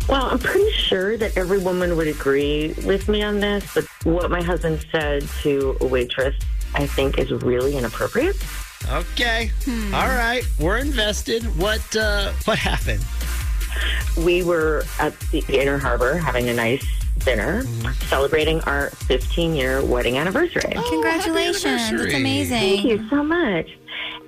[0.09, 4.31] Well, I'm pretty sure that every woman would agree with me on this, but what
[4.31, 6.35] my husband said to a waitress,
[6.75, 8.37] I think, is really inappropriate.
[8.91, 9.51] Okay.
[9.93, 10.43] All right.
[10.59, 11.43] We're invested.
[11.59, 13.05] What uh what happened?
[14.17, 16.85] We were at the Inner Harbor having a nice
[17.19, 17.65] dinner,
[18.07, 20.73] celebrating our 15 year wedding anniversary.
[20.89, 21.65] Congratulations.
[21.67, 22.07] anniversary.
[22.07, 22.59] It's amazing.
[22.59, 23.69] Thank you so much.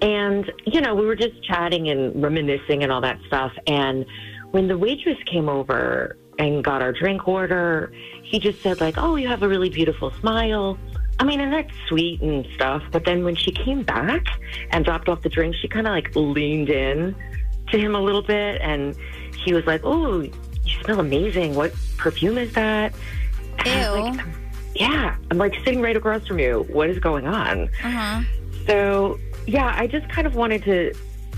[0.02, 3.52] And, you know, we were just chatting and reminiscing and all that stuff.
[3.66, 4.04] And
[4.50, 9.16] when the waitress came over and got our drink order, he just said, like, oh,
[9.16, 10.78] you have a really beautiful smile.
[11.18, 12.82] I mean, and that's sweet and stuff.
[12.90, 14.24] But then when she came back
[14.70, 17.14] and dropped off the drink, she kind of like leaned in
[17.70, 18.58] to him a little bit.
[18.62, 18.96] And
[19.44, 20.32] he was like, oh, you
[20.82, 21.54] smell amazing.
[21.54, 22.94] What perfume is that?
[23.58, 24.12] And I was Ew.
[24.16, 24.26] like,
[24.74, 26.64] yeah, I'm like sitting right across from you.
[26.70, 27.68] What is going on?
[27.84, 28.22] Uh huh.
[28.66, 30.94] So, yeah, I just kind of wanted to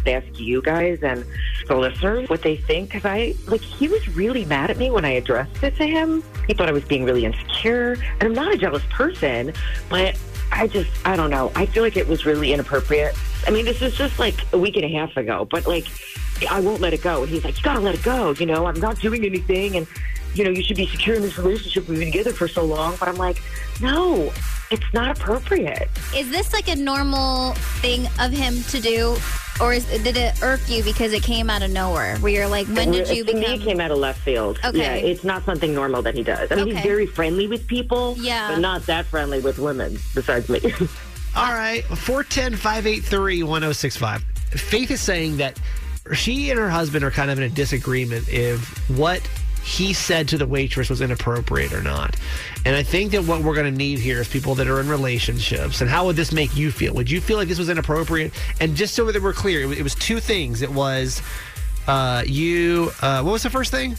[0.07, 1.25] ask you guys and
[1.67, 5.05] the listeners what they think because I, like, he was really mad at me when
[5.05, 6.23] I addressed it to him.
[6.47, 9.53] He thought I was being really insecure, and I'm not a jealous person,
[9.89, 10.19] but
[10.51, 11.53] I just, I don't know.
[11.55, 13.15] I feel like it was really inappropriate.
[13.47, 15.87] I mean, this was just like a week and a half ago, but like,
[16.51, 17.23] I won't let it go.
[17.23, 18.33] And he's like, you gotta let it go.
[18.33, 19.87] You know, I'm not doing anything, and
[20.35, 21.89] you know, you should be secure in this relationship.
[21.89, 23.43] We've been together for so long, but I'm like,
[23.81, 24.33] no,
[24.71, 25.89] it's not appropriate.
[26.17, 29.17] Is this like a normal thing of him to do?
[29.63, 32.17] Or is, did it irk you because it came out of nowhere?
[32.19, 33.55] Where you're like, when did you to me, become?
[33.55, 34.59] it came out of left field.
[34.65, 34.79] Okay.
[34.79, 36.51] Yeah, it's not something normal that he does.
[36.51, 36.75] I mean, Okay.
[36.75, 38.49] he's very friendly with people, Yeah.
[38.51, 40.61] but not that friendly with women, besides me.
[41.37, 41.85] All right.
[41.85, 44.23] 410 583 1065.
[44.51, 45.61] Faith is saying that
[46.13, 49.21] she and her husband are kind of in a disagreement if what
[49.63, 52.17] he said to the waitress was inappropriate or not.
[52.65, 54.89] And I think that what we're going to need here is people that are in
[54.89, 55.81] relationships.
[55.81, 56.95] And how would this make you feel?
[56.95, 58.33] Would you feel like this was inappropriate?
[58.61, 60.63] And just so that we're clear, it was, two things.
[60.63, 61.23] It was
[61.87, 63.97] uh, you, uh, what was the first thing?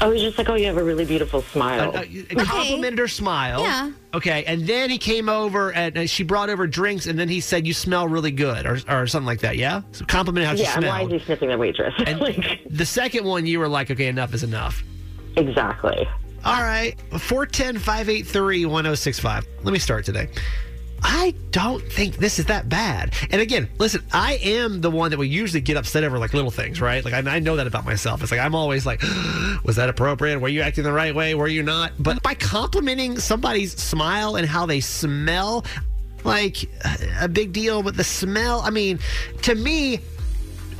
[0.00, 1.96] I was just like, oh, you have a really beautiful smile.
[1.96, 2.04] Uh,
[2.36, 3.62] uh, complimented her smile.
[3.62, 3.92] Yeah.
[4.12, 7.40] Okay, and then he came over and uh, she brought over drinks, and then he
[7.40, 9.56] said, "You smell really good," or, or something like that.
[9.56, 11.94] Yeah, so complimented how she yeah, and why is he sniffing the waitress?
[12.06, 12.20] And
[12.70, 14.82] the second one, you were like, "Okay, enough is enough."
[15.36, 16.06] exactly.
[16.44, 19.46] All right, 410 583 1065.
[19.62, 20.28] Let me start today.
[21.06, 23.14] I don't think this is that bad.
[23.30, 26.50] And again, listen, I am the one that will usually get upset over like little
[26.50, 27.04] things, right?
[27.04, 28.22] Like I, I know that about myself.
[28.22, 29.02] It's like I'm always like,
[29.64, 30.40] was that appropriate?
[30.40, 31.34] Were you acting the right way?
[31.34, 31.92] Were you not?
[31.98, 35.66] But by complimenting somebody's smile and how they smell,
[36.24, 36.64] like
[37.20, 38.62] a big deal with the smell.
[38.62, 38.98] I mean,
[39.42, 40.00] to me,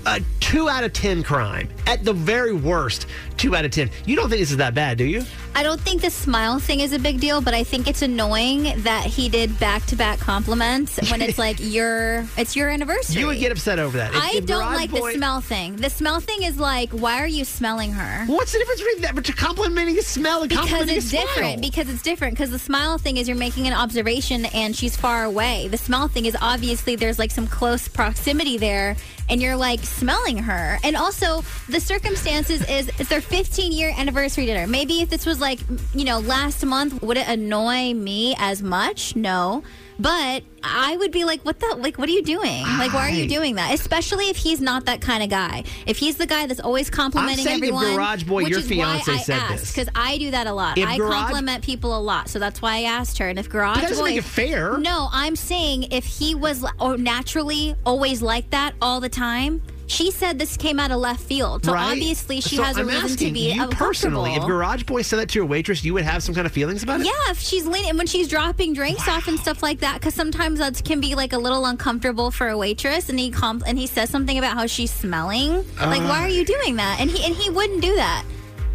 [0.07, 1.69] a two out of 10 crime.
[1.87, 3.91] At the very worst, two out of 10.
[4.07, 5.23] You don't think this is that bad, do you?
[5.57, 8.73] I don't think the smile thing is a big deal, but I think it's annoying
[8.83, 13.21] that he did back to back compliments when it's like your it's your anniversary.
[13.21, 14.11] You would get upset over that.
[14.13, 15.77] If- I if don't like Boy- the smell thing.
[15.77, 18.25] The smell thing is like, why are you smelling her?
[18.27, 19.15] What's the difference between that?
[19.15, 21.27] But you're complimenting a smell and Because complimenting it's a smile.
[21.27, 21.63] different.
[21.63, 22.35] Because it's different.
[22.35, 25.69] Because the smile thing is you're making an observation and she's far away.
[25.69, 28.97] The smell thing is obviously there's like some close proximity there
[29.29, 30.79] and you're like smelling her.
[30.85, 34.67] And also the circumstances is it's their 15 year anniversary dinner.
[34.67, 35.61] Maybe if this was like,
[35.95, 39.17] you know, last month, would it annoy me as much?
[39.17, 39.63] No.
[39.97, 42.63] But I would be like, what the, like, what are you doing?
[42.63, 43.73] Like, why are you doing that?
[43.73, 45.63] Especially if he's not that kind of guy.
[45.87, 47.95] If he's the guy that's always complimenting saying if everyone.
[47.95, 49.73] Garage Boy, which your is why fiancé I said asked, this.
[49.73, 50.79] Because I do that a lot.
[50.79, 53.29] If I Garage- compliment people a lot, so that's why I asked her.
[53.29, 54.79] And if Garage that doesn't Boy, make it fair.
[54.79, 59.63] No, I'm saying if he was or naturally always like that all the time.
[59.87, 61.93] She said this came out of left field, so right?
[61.93, 64.35] obviously she So has a I'm reason to be you personally.
[64.35, 64.45] If.
[64.45, 67.01] Garage Boy said that to your waitress, you would have some kind of feelings about
[67.01, 67.07] it.
[67.07, 70.15] Yeah, if she's leaning and when she's dropping drinks off and stuff like that, because
[70.15, 73.79] sometimes that can be like a little uncomfortable for a waitress, and he comp- and
[73.79, 75.53] he says something about how she's smelling.
[75.79, 76.07] like, Uh.
[76.07, 76.99] why are you doing that?
[77.01, 78.25] And he and he wouldn't do that.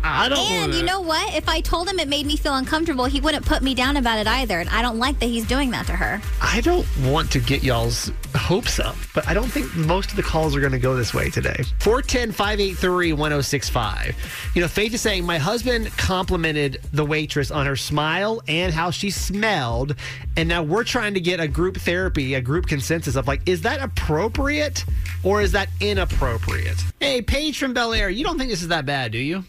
[0.04, 0.40] I don't.
[0.40, 1.34] And wanna- you know what?
[1.36, 4.20] If I told him it made me feel uncomfortable, he wouldn't put me down about
[4.20, 4.60] it either.
[4.60, 6.22] And I don't like that he's doing that to her.
[6.42, 10.24] I don't want to get y'all's hopes up, but I don't think most of the
[10.24, 11.64] calls are going to go this way today.
[11.80, 14.16] 410 583 1065.
[14.56, 18.92] You know, Faith is saying, My husband complimented the waitress on her smile and how
[18.92, 19.96] she smelled.
[20.38, 23.62] And now we're trying to get a group therapy, a group consensus of like, is
[23.62, 24.86] that appropriate
[25.24, 26.78] or is that inappropriate?
[27.00, 29.44] Hey, Paige from Bel Air, you don't think this is that bad, do you?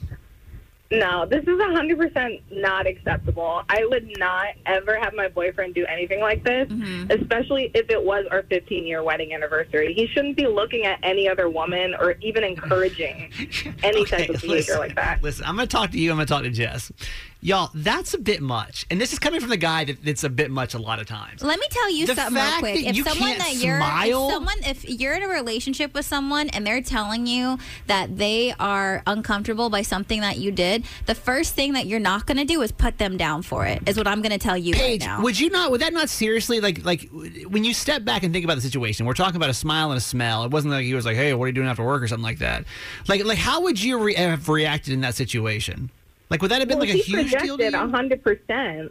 [0.93, 3.63] No, this is 100% not acceptable.
[3.69, 7.13] I would not ever have my boyfriend do anything like this, mm-hmm.
[7.13, 9.95] especially if it was our 15 year wedding anniversary.
[9.95, 13.31] He shouldn't be looking at any other woman or even encouraging
[13.85, 15.23] any type of behavior listen, like that.
[15.23, 16.11] Listen, I'm going to talk to you.
[16.11, 16.91] I'm going to talk to Jess.
[17.43, 18.85] Y'all, that's a bit much.
[18.91, 21.07] And this is coming from the guy that, that's a bit much a lot of
[21.07, 21.43] times.
[21.43, 22.87] Let me tell you The something real quick.
[22.87, 26.67] If someone that you're, smile- if someone, if you're in a relationship with someone and
[26.67, 31.73] they're telling you that they are uncomfortable by something that you did, the first thing
[31.73, 33.89] that you're not going to do is put them down for it.
[33.89, 35.23] Is what I'm going to tell you Paige, right now.
[35.23, 35.71] would you not?
[35.71, 37.09] Would that not seriously like like
[37.49, 39.07] when you step back and think about the situation?
[39.07, 40.45] We're talking about a smile and a smell.
[40.45, 42.23] It wasn't like he was like, "Hey, what are you doing after work?" or something
[42.23, 42.65] like that.
[43.09, 45.91] Like like how would you re- have reacted in that situation?
[46.31, 48.39] Like would that have been well, like a he huge deal to projected you?
[48.49, 48.91] 100%.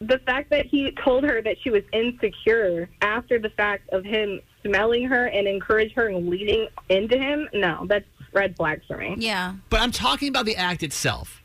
[0.00, 4.40] The fact that he told her that she was insecure after the fact of him
[4.62, 9.16] smelling her and encourage her and leading into him, no, that's red flags for me.
[9.18, 9.54] Yeah.
[9.68, 11.40] But I'm talking about the act itself.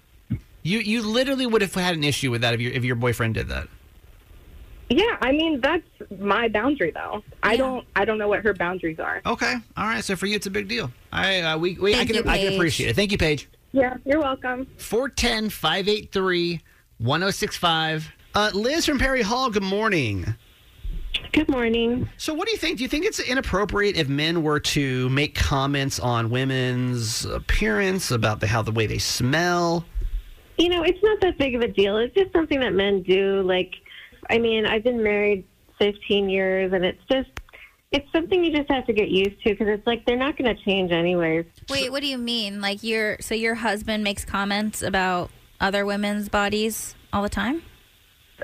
[0.63, 3.35] You you literally would have had an issue with that if your if your boyfriend
[3.35, 3.69] did that.
[4.89, 5.83] Yeah, I mean that's
[6.19, 7.23] my boundary though.
[7.41, 9.21] I don't I don't know what her boundaries are.
[9.25, 10.03] Okay, all right.
[10.03, 10.91] So for you, it's a big deal.
[11.11, 12.95] I uh, we, we I can you, I can appreciate it.
[12.97, 13.47] Thank you, Paige.
[13.71, 14.67] Yeah, you're welcome.
[14.77, 16.61] 410 583
[16.99, 18.11] 1065.
[18.33, 20.35] Uh, Liz from Perry Hall, good morning.
[21.33, 22.09] Good morning.
[22.17, 22.77] So, what do you think?
[22.77, 28.39] Do you think it's inappropriate if men were to make comments on women's appearance, about
[28.39, 29.85] the, how the way they smell?
[30.57, 31.97] You know, it's not that big of a deal.
[31.97, 33.41] It's just something that men do.
[33.43, 33.75] Like,
[34.29, 35.45] I mean, I've been married
[35.79, 37.29] 15 years, and it's just,
[37.91, 40.53] it's something you just have to get used to because it's like they're not going
[40.53, 41.45] to change anyways.
[41.69, 42.59] Wait, what do you mean?
[42.59, 47.61] Like your so your husband makes comments about other women's bodies all the time?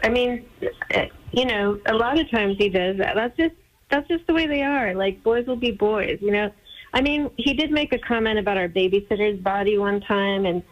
[0.03, 0.45] I mean,
[0.91, 3.15] eh, you know, a lot of times he does that.
[3.15, 3.55] That's just
[3.89, 4.93] that's just the way they are.
[4.93, 6.51] Like boys will be boys, you know.
[6.93, 10.63] I mean, he did make a comment about our babysitter's body one time, and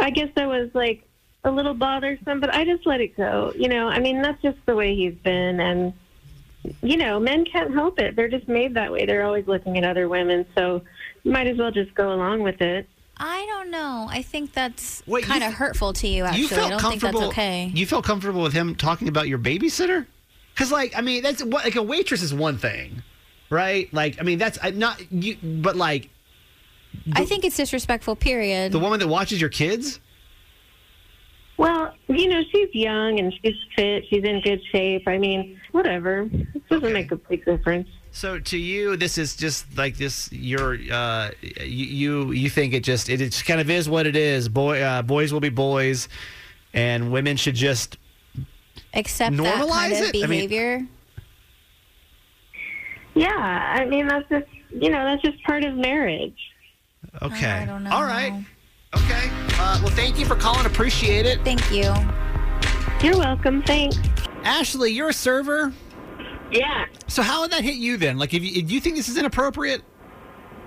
[0.00, 1.06] I guess that was like
[1.44, 3.52] a little bothersome, but I just let it go.
[3.56, 5.92] You know, I mean, that's just the way he's been, and
[6.82, 8.16] you know, men can't help it.
[8.16, 9.06] They're just made that way.
[9.06, 10.82] They're always looking at other women, so
[11.22, 12.88] you might as well just go along with it.
[13.16, 14.06] I don't know.
[14.08, 16.24] I think that's Wait, kind you of hurtful to you.
[16.24, 17.28] Actually, you felt I don't think that's comfortable.
[17.28, 17.70] okay.
[17.74, 20.06] You felt comfortable with him talking about your babysitter?
[20.54, 23.02] Because, like, I mean, that's what like a waitress is one thing,
[23.50, 23.92] right?
[23.92, 26.08] Like, I mean, that's I'm not you, but like
[27.12, 28.72] I think it's disrespectful, period.
[28.72, 30.00] The woman that watches your kids?
[31.60, 34.04] Well, you know, she's young and she's fit.
[34.08, 35.06] She's in good shape.
[35.06, 36.22] I mean, whatever.
[36.32, 37.86] It doesn't make a big difference.
[38.12, 40.32] So to you, this is just like this.
[40.32, 44.16] You're uh, you you you think it just it just kind of is what it
[44.16, 44.48] is.
[44.48, 46.08] Boy, uh, boys will be boys,
[46.72, 47.98] and women should just
[48.94, 50.24] Accept that kind Normalize of it?
[50.24, 50.86] I mean- behavior.
[53.12, 56.38] Yeah, I mean, that's just, you know, that's just part of marriage.
[57.20, 57.66] okay.
[57.90, 58.46] All right.
[58.96, 59.39] Okay.
[59.62, 60.64] Uh, well, thank you for calling.
[60.64, 61.44] Appreciate it.
[61.44, 61.92] Thank you.
[63.06, 63.62] You're welcome.
[63.62, 63.98] Thanks.
[64.42, 65.70] Ashley, you're a server.
[66.50, 66.86] Yeah.
[67.08, 68.16] So how would that hit you then?
[68.16, 69.82] Like, if you, do you think this is inappropriate?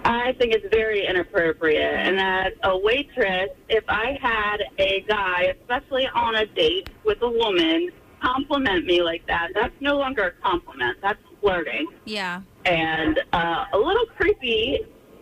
[0.05, 1.81] I think it's very inappropriate.
[1.81, 7.29] And as a waitress, if I had a guy, especially on a date with a
[7.29, 7.89] woman,
[8.21, 10.99] compliment me like that, that's no longer a compliment.
[11.01, 11.87] That's flirting.
[12.05, 12.41] Yeah.
[12.65, 14.81] And uh, a little creepy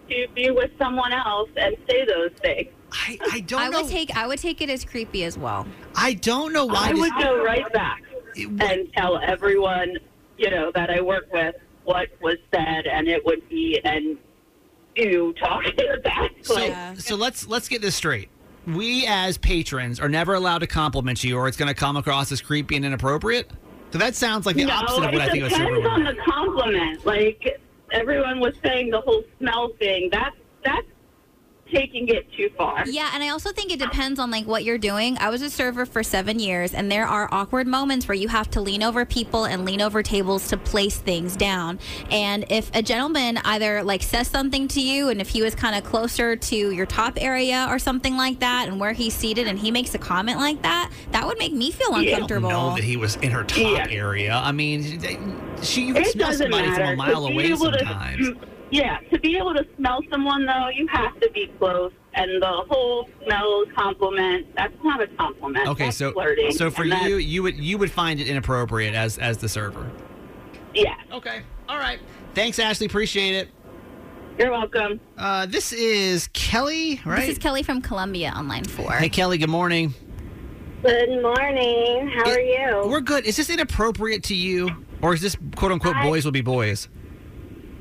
[0.09, 2.67] to be with someone else and say those things.
[2.91, 5.65] I, I don't I would take I would take it as creepy as well.
[5.95, 6.89] I don't know why.
[6.89, 8.03] I would go right back
[8.35, 9.97] and tell everyone,
[10.37, 14.17] you know, that I work with what was said, and it would be an
[14.95, 15.73] you talking
[16.03, 16.31] back.
[16.41, 18.29] So, so let's let's get this straight.
[18.67, 22.31] We as patrons are never allowed to compliment you, or it's going to come across
[22.31, 23.49] as creepy and inappropriate.
[23.91, 25.87] So that sounds like the no, opposite of what I think a depends server would.
[25.87, 27.05] on the compliment.
[27.05, 27.59] Like
[27.91, 30.09] everyone was saying, the whole smell thing.
[30.11, 30.87] That's that's
[31.71, 32.83] taking it too far.
[32.87, 35.17] Yeah, and I also think it depends on like what you're doing.
[35.17, 38.49] I was a server for seven years, and there are awkward moments where you have
[38.51, 41.79] to lean over people and lean over tables to place things down.
[42.09, 45.75] And if a gentleman either like says something to you, and if he was kind
[45.75, 49.57] of closer to your top area or something like that, and where he's seated, and
[49.57, 52.49] he makes a comment like that, that would make me feel I uncomfortable.
[52.49, 54.33] don't know that he was in her top area.
[54.33, 54.99] I mean,
[55.61, 56.83] she you can It smell somebody matter.
[56.85, 58.29] from a mile away able to- sometimes.
[58.71, 61.91] Yeah, to be able to smell someone though, you have to be close.
[62.13, 65.67] And the whole smell compliment, that's not a compliment.
[65.69, 66.51] Okay, That's so flirting.
[66.51, 69.89] so for And you, you would you would find it inappropriate as as the server.
[70.73, 70.95] Yeah.
[71.11, 71.41] Okay.
[71.69, 71.99] All right.
[72.33, 72.87] Thanks, Ashley.
[72.87, 73.49] Appreciate it.
[74.37, 74.99] You're welcome.
[75.17, 77.21] Uh, this is Kelly, right?
[77.21, 78.91] This is Kelly from Columbia on line four.
[78.93, 79.37] Hey, Kelly.
[79.37, 79.93] Good morning.
[80.83, 82.09] Good morning.
[82.09, 82.87] How are you?
[82.89, 83.25] We're good.
[83.25, 84.69] Is this inappropriate to you,
[85.01, 86.89] or is this quote unquote boys will be boys?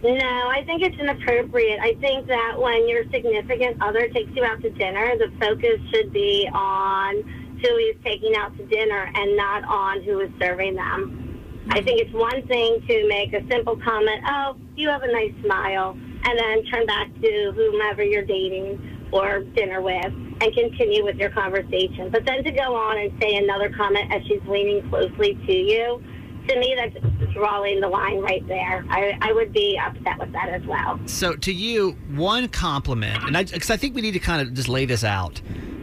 [0.03, 1.79] No, I think it's inappropriate.
[1.79, 6.11] I think that when your significant other takes you out to dinner, the focus should
[6.11, 7.23] be on
[7.63, 11.67] who he's taking out to dinner and not on who is serving them.
[11.69, 15.35] I think it's one thing to make a simple comment, oh, you have a nice
[15.45, 20.07] smile, and then turn back to whomever you're dating or dinner with
[20.41, 22.09] and continue with your conversation.
[22.11, 26.03] But then to go on and say another comment as she's leaning closely to you,
[26.49, 28.85] to me, that's drawing the line right there.
[28.89, 30.99] I, I would be upset with that as well.
[31.07, 34.69] So to you, one compliment, and because I, think we need to kind of just
[34.69, 35.41] lay this out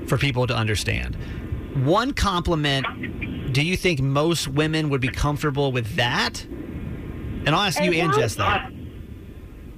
[0.08, 1.18] for people to understand.
[1.86, 3.54] One compliment.
[3.54, 6.44] Do you think most women would be comfortable with that?
[6.46, 8.72] And I'll ask you and Jess that.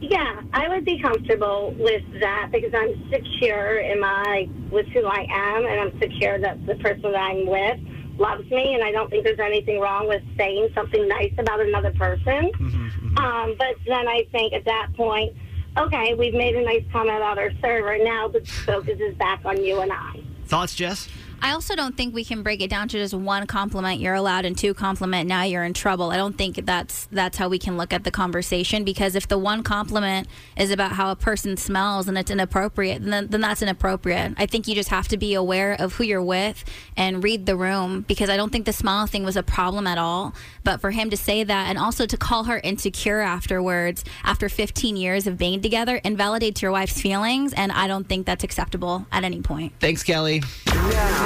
[0.02, 5.28] Yeah, I would be comfortable with that because I'm secure in my with who I
[5.30, 7.80] am, and I'm secure that the person that I'm with
[8.20, 11.92] loves me, and I don't think there's anything wrong with saying something nice about another
[11.92, 12.52] person.
[13.18, 15.36] Um, but then I think at that point,
[15.78, 17.98] okay, we've made a nice comment about our server.
[17.98, 20.22] Now the focus is back on you and I.
[20.46, 21.08] Thoughts, Jess?
[21.41, 24.45] I also don't think we can break it down to just one compliment you're allowed
[24.45, 26.12] and two compliment now you're in trouble.
[26.12, 29.38] I don't think that's that's how we can look at the conversation because if the
[29.38, 34.34] one compliment is about how a person smells and it's inappropriate, then then that's inappropriate.
[34.38, 36.63] I think you just have to be aware of who you're with
[36.97, 39.97] and read the room because I don't think the smile thing was a problem at
[39.97, 40.34] all.
[40.63, 44.97] But for him to say that and also to call her insecure afterwards after 15
[44.97, 49.23] years of being together invalidates your wife's feelings and I don't think that's acceptable at
[49.23, 49.73] any point.
[49.80, 50.41] Thanks, Kelly.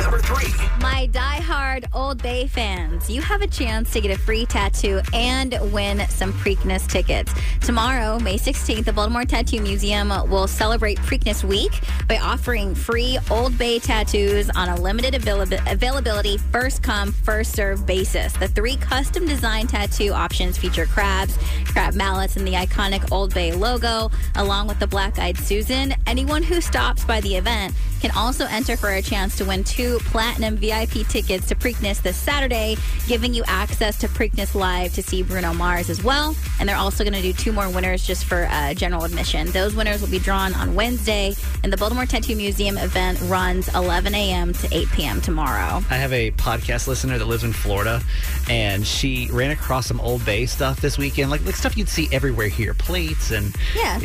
[0.00, 0.44] Number 3.
[0.80, 5.56] My die-hard Old Bay fans, you have a chance to get a free tattoo and
[5.72, 7.32] win some Preakness tickets.
[7.60, 13.56] Tomorrow, May 16th, the Baltimore Tattoo Museum will celebrate Preakness Week by offering free Old
[13.56, 18.32] Bay tattoos on a limited avail- availability, first come, first serve basis.
[18.34, 23.52] The three custom design tattoo options feature crabs, crab mallets, and the iconic Old Bay
[23.52, 25.94] logo, along with the Black Eyed Susan.
[26.06, 29.83] Anyone who stops by the event can also enter for a chance to win two
[29.84, 35.02] two platinum VIP tickets to Preakness this Saturday, giving you access to Preakness Live to
[35.02, 36.34] see Bruno Mars as well.
[36.58, 39.50] And they're also going to do two more winners just for uh, general admission.
[39.50, 44.14] Those winners will be drawn on Wednesday, and the Baltimore Tattoo Museum event runs 11
[44.14, 44.54] a.m.
[44.54, 45.20] to 8 p.m.
[45.20, 45.82] tomorrow.
[45.90, 48.00] I have a podcast listener that lives in Florida,
[48.48, 52.08] and she ran across some Old Bay stuff this weekend, like like stuff you'd see
[52.10, 53.98] everywhere here, plates and Yeah.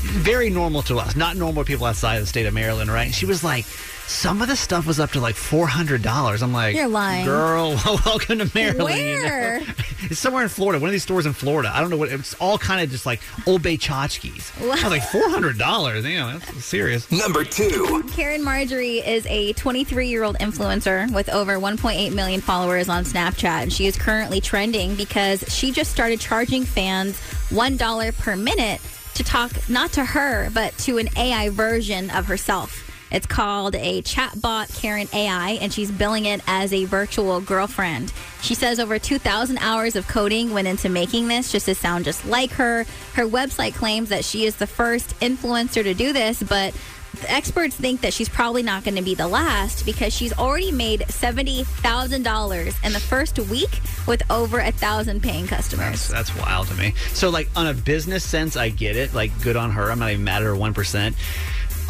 [0.00, 3.06] Very normal to us, not normal people outside of the state of Maryland, right?
[3.06, 3.64] And she was like,
[4.06, 6.42] some of the stuff was up to like four hundred dollars.
[6.42, 7.24] I'm like, You're lying.
[7.24, 7.80] girl.
[8.04, 8.98] Welcome to Maryland.
[8.98, 9.60] you know?
[10.02, 10.80] It's somewhere in Florida.
[10.80, 11.70] One of these stores in Florida.
[11.72, 12.08] I don't know what.
[12.10, 14.60] It's all kind of just like Old Bay tchotchkes.
[14.62, 16.02] I was like four hundred dollars.
[16.02, 17.12] Damn, that's serious.
[17.12, 18.02] Number two.
[18.08, 23.62] Caryn Marjorie is a 23 year old influencer with over 1.8 million followers on Snapchat.
[23.62, 27.16] And she is currently trending because she just started charging fans
[27.50, 28.80] $1 per minute
[29.14, 32.90] to talk not to her, but to an AI version of herself.
[33.10, 38.12] It's called a chatbot Caryn AI, and she's billing it as a virtual girlfriend.
[38.40, 42.24] She says over 2,000 hours of coding went into making this just to sound just
[42.24, 42.84] like her.
[43.14, 46.72] Her website claims that she is the first influencer to do this, but
[47.14, 50.70] the experts think that she's probably not going to be the last because she's already
[50.70, 56.08] made $70,000 in the first week with over a thousand paying customers.
[56.08, 56.94] That's wild to me.
[57.12, 59.12] So, like, on a business sense, I get it.
[59.12, 59.90] Like, good on her.
[59.90, 61.14] I'm not even mad at her 1%.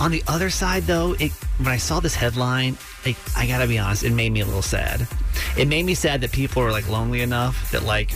[0.01, 3.79] On the other side, though, it, when I saw this headline, like, I gotta be
[3.79, 5.07] honest, it made me a little sad.
[5.59, 8.13] It made me sad that people are, like, lonely enough that, like,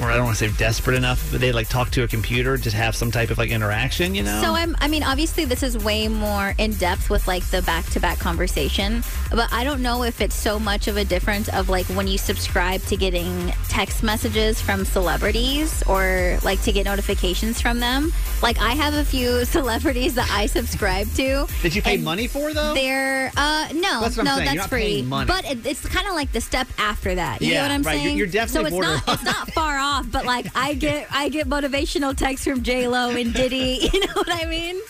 [0.00, 2.56] or I don't want to say desperate enough, but they like talk to a computer
[2.58, 4.40] to have some type of like interaction, you know?
[4.42, 7.84] So I'm I mean obviously this is way more in depth with like the back
[7.90, 11.68] to back conversation, but I don't know if it's so much of a difference of
[11.68, 17.60] like when you subscribe to getting text messages from celebrities or like to get notifications
[17.60, 18.12] from them.
[18.42, 21.46] Like I have a few celebrities that I subscribe to.
[21.62, 22.74] Did you pay money for though?
[22.74, 25.02] They're uh no, That's no, that's free.
[25.02, 27.42] But it, it's kind of like the step after that.
[27.42, 27.96] You Yeah, know what I'm right.
[28.02, 28.16] Saying?
[28.16, 30.06] you're definitely so it's not it's not far off.
[30.10, 33.88] But like I get I get motivational texts from J Lo and Diddy.
[33.92, 34.80] You know what I mean?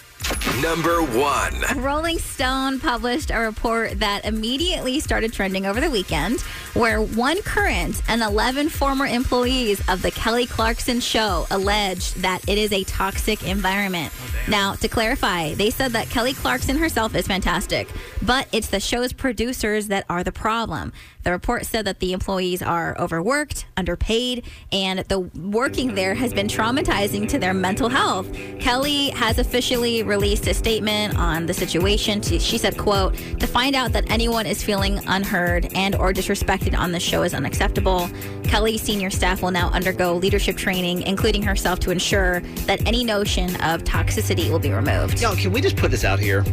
[0.61, 1.82] Number one.
[1.82, 6.41] Rolling Stone published a report that immediately started trending over the weekend,
[6.74, 12.57] where one current and 11 former employees of the Kelly Clarkson show alleged that it
[12.57, 14.12] is a toxic environment.
[14.16, 17.88] Oh, now, to clarify, they said that Kelly Clarkson herself is fantastic,
[18.22, 20.93] but it's the show's producers that are the problem.
[21.22, 26.49] The report said that the employees are overworked, underpaid, and the working there has been
[26.49, 28.32] traumatizing to their mental health.
[28.59, 32.22] Kelly has officially released a statement on the situation.
[32.22, 36.93] She said, quote, to find out that anyone is feeling unheard and or disrespected on
[36.93, 38.09] the show is unacceptable.
[38.45, 43.57] Kelly's senior staff will now undergo leadership training, including herself, to ensure that any notion
[43.62, 45.20] of toxicity will be removed.
[45.20, 46.45] Yo, can we just put this out here?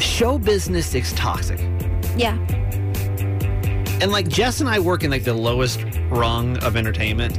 [0.00, 1.60] Show business is toxic.
[2.16, 2.38] Yeah.
[4.00, 7.38] And like Jess and I work in like the lowest rung of entertainment,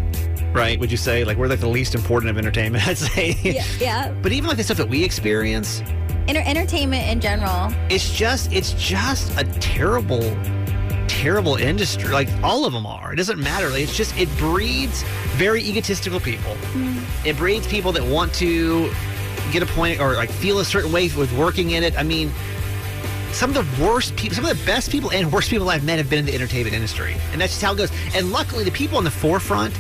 [0.54, 0.80] right?
[0.80, 2.88] Would you say like we're like the least important of entertainment?
[2.88, 3.38] I'd say.
[3.44, 3.64] Yeah.
[3.80, 4.12] yeah.
[4.22, 5.82] But even like the stuff that we experience,
[6.28, 7.74] Enter- entertainment in general.
[7.90, 10.22] it's just it's just a terrible,
[11.08, 12.10] terrible industry.
[12.10, 13.14] Like all of them are.
[13.14, 13.70] It doesn't matter.
[13.70, 15.04] Like, it's just it breeds
[15.36, 16.54] very egotistical people.
[16.74, 17.26] Mm.
[17.26, 18.92] It breeds people that want to
[19.52, 21.98] get a point or like feel a certain way with working in it.
[21.98, 22.32] I mean,
[23.32, 25.98] some of the worst people, some of the best people and worst people I've met
[25.98, 27.16] have been in the entertainment industry.
[27.32, 27.92] And that's just how it goes.
[28.16, 29.74] And luckily, the people on the forefront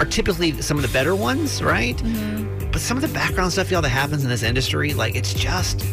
[0.00, 1.96] are typically some of the better ones, right?
[1.96, 2.70] Mm-hmm.
[2.70, 5.84] But some of the background stuff, y'all, that happens in this industry, like it's just,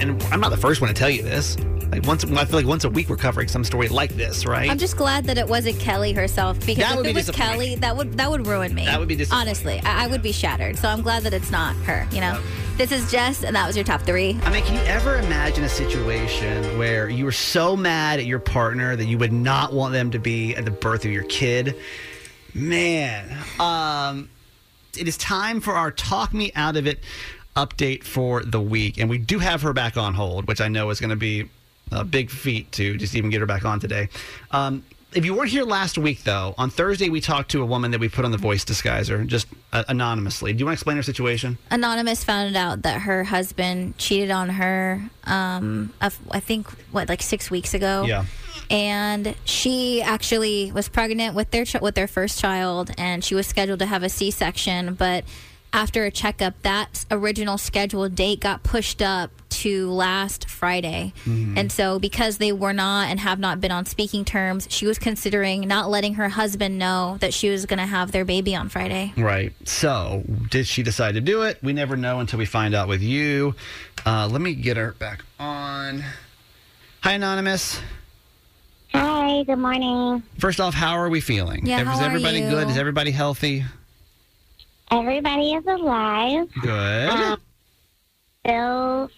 [0.00, 1.56] and I'm not the first one to tell you this.
[1.92, 4.68] Like once, I feel like once a week we're covering some story like this, right?
[4.68, 7.30] I'm just glad that it wasn't Kelly herself because That if it be was.
[7.30, 8.84] Kelly, that would that would ruin me.
[8.86, 9.48] That would be disappointing.
[9.48, 9.80] honestly.
[9.84, 10.76] I, I would be shattered.
[10.76, 12.08] So I'm glad that it's not her.
[12.10, 12.42] You know,
[12.78, 14.36] this is Jess, and that was your top three.
[14.42, 18.40] I mean, can you ever imagine a situation where you were so mad at your
[18.40, 21.76] partner that you would not want them to be at the birth of your kid?
[22.56, 24.30] Man, um,
[24.96, 27.00] it is time for our Talk Me Out of It
[27.56, 28.98] update for the week.
[28.98, 31.48] And we do have her back on hold, which I know is going to be
[31.90, 34.08] a big feat to just even get her back on today.
[34.52, 34.84] Um,
[35.14, 37.98] if you weren't here last week, though, on Thursday we talked to a woman that
[38.00, 40.52] we put on the voice disguiser, just uh, anonymously.
[40.52, 41.58] Do you want to explain her situation?
[41.72, 45.02] Anonymous found out that her husband cheated on her.
[45.24, 48.04] Um, I think what like six weeks ago.
[48.06, 48.26] Yeah.
[48.70, 53.46] And she actually was pregnant with their ch- with their first child, and she was
[53.46, 55.24] scheduled to have a C section, but
[55.74, 61.12] after a checkup, that original scheduled date got pushed up to last Friday.
[61.24, 61.58] Mm-hmm.
[61.58, 65.00] And so, because they were not and have not been on speaking terms, she was
[65.00, 68.68] considering not letting her husband know that she was going to have their baby on
[68.68, 69.12] Friday.
[69.16, 69.52] Right.
[69.64, 71.58] So, did she decide to do it?
[71.60, 73.56] We never know until we find out with you.
[74.06, 76.04] Uh, let me get her back on.
[77.02, 77.80] Hi, Anonymous.
[79.26, 80.22] Hi, good morning.
[80.38, 81.64] First off, how are we feeling?
[81.64, 82.50] Yeah, Is how are everybody you?
[82.50, 82.68] good?
[82.68, 83.64] Is everybody healthy?
[84.90, 86.46] Everybody is alive.
[86.60, 87.08] Good.
[87.08, 87.40] Um,
[88.44, 89.10] still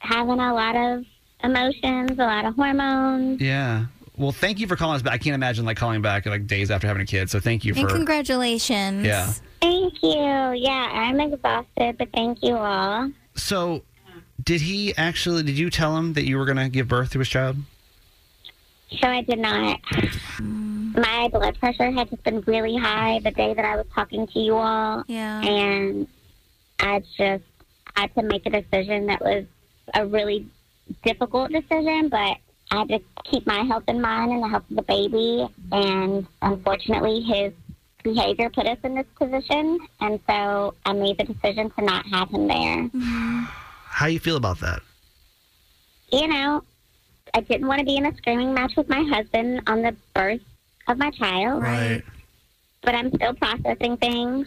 [0.00, 1.06] having a lot of
[1.42, 3.40] emotions, a lot of hormones.
[3.40, 3.86] Yeah.
[4.18, 5.14] Well, thank you for calling us back.
[5.14, 7.30] I can't imagine like calling back like days after having a kid.
[7.30, 7.94] So thank you And for.
[7.96, 9.06] congratulations.
[9.06, 9.32] Yeah.
[9.62, 10.52] Thank you.
[10.54, 13.10] Yeah, I'm exhausted, but thank you all.
[13.36, 13.84] So,
[14.44, 15.44] did he actually?
[15.44, 17.56] Did you tell him that you were going to give birth to his child?
[18.90, 19.80] So I did not.
[20.38, 20.96] Mm.
[20.96, 24.38] My blood pressure had just been really high the day that I was talking to
[24.38, 25.04] you all.
[25.06, 25.42] Yeah.
[25.42, 26.06] And
[26.78, 27.44] I just
[27.94, 29.44] had to make a decision that was
[29.94, 30.46] a really
[31.04, 32.36] difficult decision, but
[32.70, 35.46] I had to keep my health in mind and the health of the baby.
[35.72, 37.52] And unfortunately, his
[38.02, 39.78] behavior put us in this position.
[40.00, 42.84] And so I made the decision to not have him there.
[42.84, 43.44] Mm-hmm.
[43.88, 44.80] How you feel about that?
[46.12, 46.62] you know,
[47.36, 50.40] I didn't want to be in a screaming match with my husband on the birth
[50.88, 51.62] of my child.
[51.62, 52.02] Right.
[52.80, 54.46] But I'm still processing things.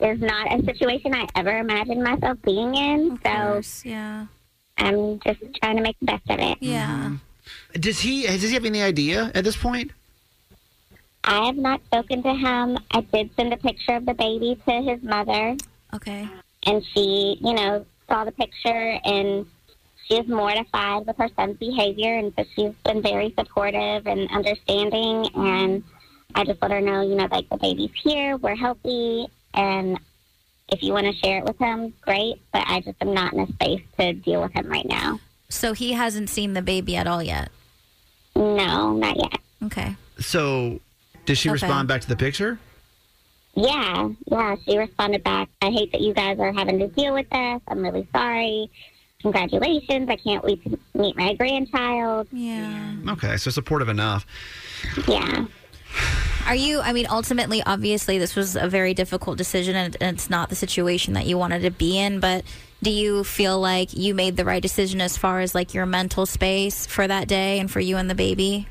[0.00, 3.20] It's not a situation I ever imagined myself being in.
[3.22, 4.24] so yeah.
[4.78, 6.56] I'm just trying to make the best of it.
[6.60, 6.88] Yeah.
[6.88, 7.80] Mm-hmm.
[7.80, 8.22] Does he?
[8.22, 9.90] Does he have any idea at this point?
[11.24, 12.78] I have not spoken to him.
[12.90, 15.56] I did send a picture of the baby to his mother.
[15.92, 16.26] Okay.
[16.62, 19.46] And she, you know, saw the picture and
[20.08, 22.18] she is mortified with her son's behavior.
[22.18, 25.28] And so she's been very supportive and understanding.
[25.34, 25.82] And
[26.34, 29.26] I just let her know, you know, like the baby's here, we're healthy.
[29.54, 29.98] And
[30.68, 32.42] if you want to share it with him, great.
[32.52, 35.20] But I just am not in a space to deal with him right now.
[35.48, 37.50] So he hasn't seen the baby at all yet.
[38.36, 39.38] No, not yet.
[39.62, 39.96] Okay.
[40.18, 40.80] So,
[41.26, 41.54] did she Okay.
[41.54, 42.58] respond back to the picture?
[43.54, 44.56] Yeah, yeah.
[44.66, 45.48] She responded back.
[45.62, 47.60] I hate that you guys are having to deal with this.
[47.68, 48.68] I'm really sorry.
[49.24, 50.10] Congratulations.
[50.10, 52.28] I can't wait to meet my grandchild.
[52.30, 52.94] Yeah.
[53.08, 54.26] Okay, so supportive enough.
[55.08, 55.46] Yeah.
[56.46, 60.28] Are you, I mean, ultimately, obviously, this was a very difficult decision and, and it's
[60.28, 62.44] not the situation that you wanted to be in, but
[62.82, 66.26] do you feel like you made the right decision as far as like your mental
[66.26, 68.68] space for that day and for you and the baby?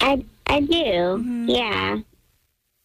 [0.00, 0.72] I I do.
[0.72, 1.50] Mm-hmm.
[1.50, 1.98] Yeah.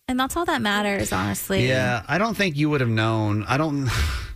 [0.10, 1.70] And that's all that matters, honestly.
[1.70, 3.46] Yeah, I don't think you would have known.
[3.48, 3.88] I don't.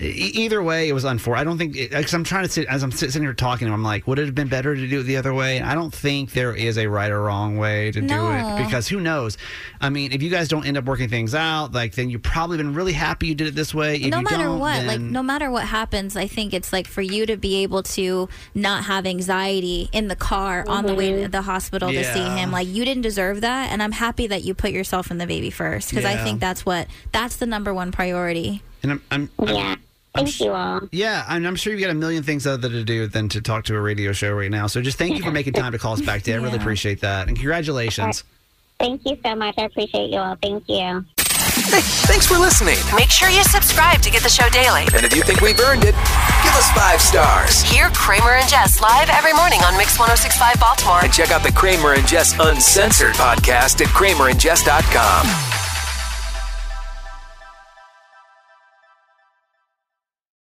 [0.00, 1.40] E- Either way, it was unfortunate.
[1.40, 3.68] I don't think because I'm trying to sit as I'm sitting here talking.
[3.68, 5.60] I'm like, would it have been better to do it the other way?
[5.60, 9.00] I don't think there is a right or wrong way to do it because who
[9.00, 9.38] knows?
[9.80, 12.56] I mean, if you guys don't end up working things out, like then you've probably
[12.56, 13.96] been really happy you did it this way.
[13.96, 16.86] If no you matter don't, what, like no matter what happens, I think it's like
[16.86, 21.10] for you to be able to not have anxiety in the car on the way
[21.12, 21.22] mm-hmm.
[21.22, 22.50] to the hospital to see him.
[22.50, 25.50] Like you didn't deserve that, and I'm happy that you put yourself and the baby
[25.50, 28.62] first because I think that's what that's the number one priority.
[28.82, 29.78] And I'm, I'm, I'm
[30.14, 30.80] Thank you all.
[30.92, 33.64] Yeah, and I'm sure you've got a million things other to do than to talk
[33.64, 34.66] to a radio show right now.
[34.66, 36.36] So just thank you for making time to call us back today.
[36.36, 37.28] I really appreciate that.
[37.28, 38.24] And congratulations.
[38.78, 39.54] Thank you so much.
[39.58, 40.36] I appreciate you all.
[40.42, 41.04] Thank you.
[41.16, 42.76] Hey, Thanks for listening.
[42.96, 44.82] Make sure you subscribe to get the show daily.
[44.94, 47.62] And if you think we've earned it, give us five stars.
[47.62, 51.00] Hear Kramer and Jess live every morning on Mix 1065 Baltimore.
[51.04, 55.61] And check out the Kramer and Jess Uncensored podcast at kramerandjess.com.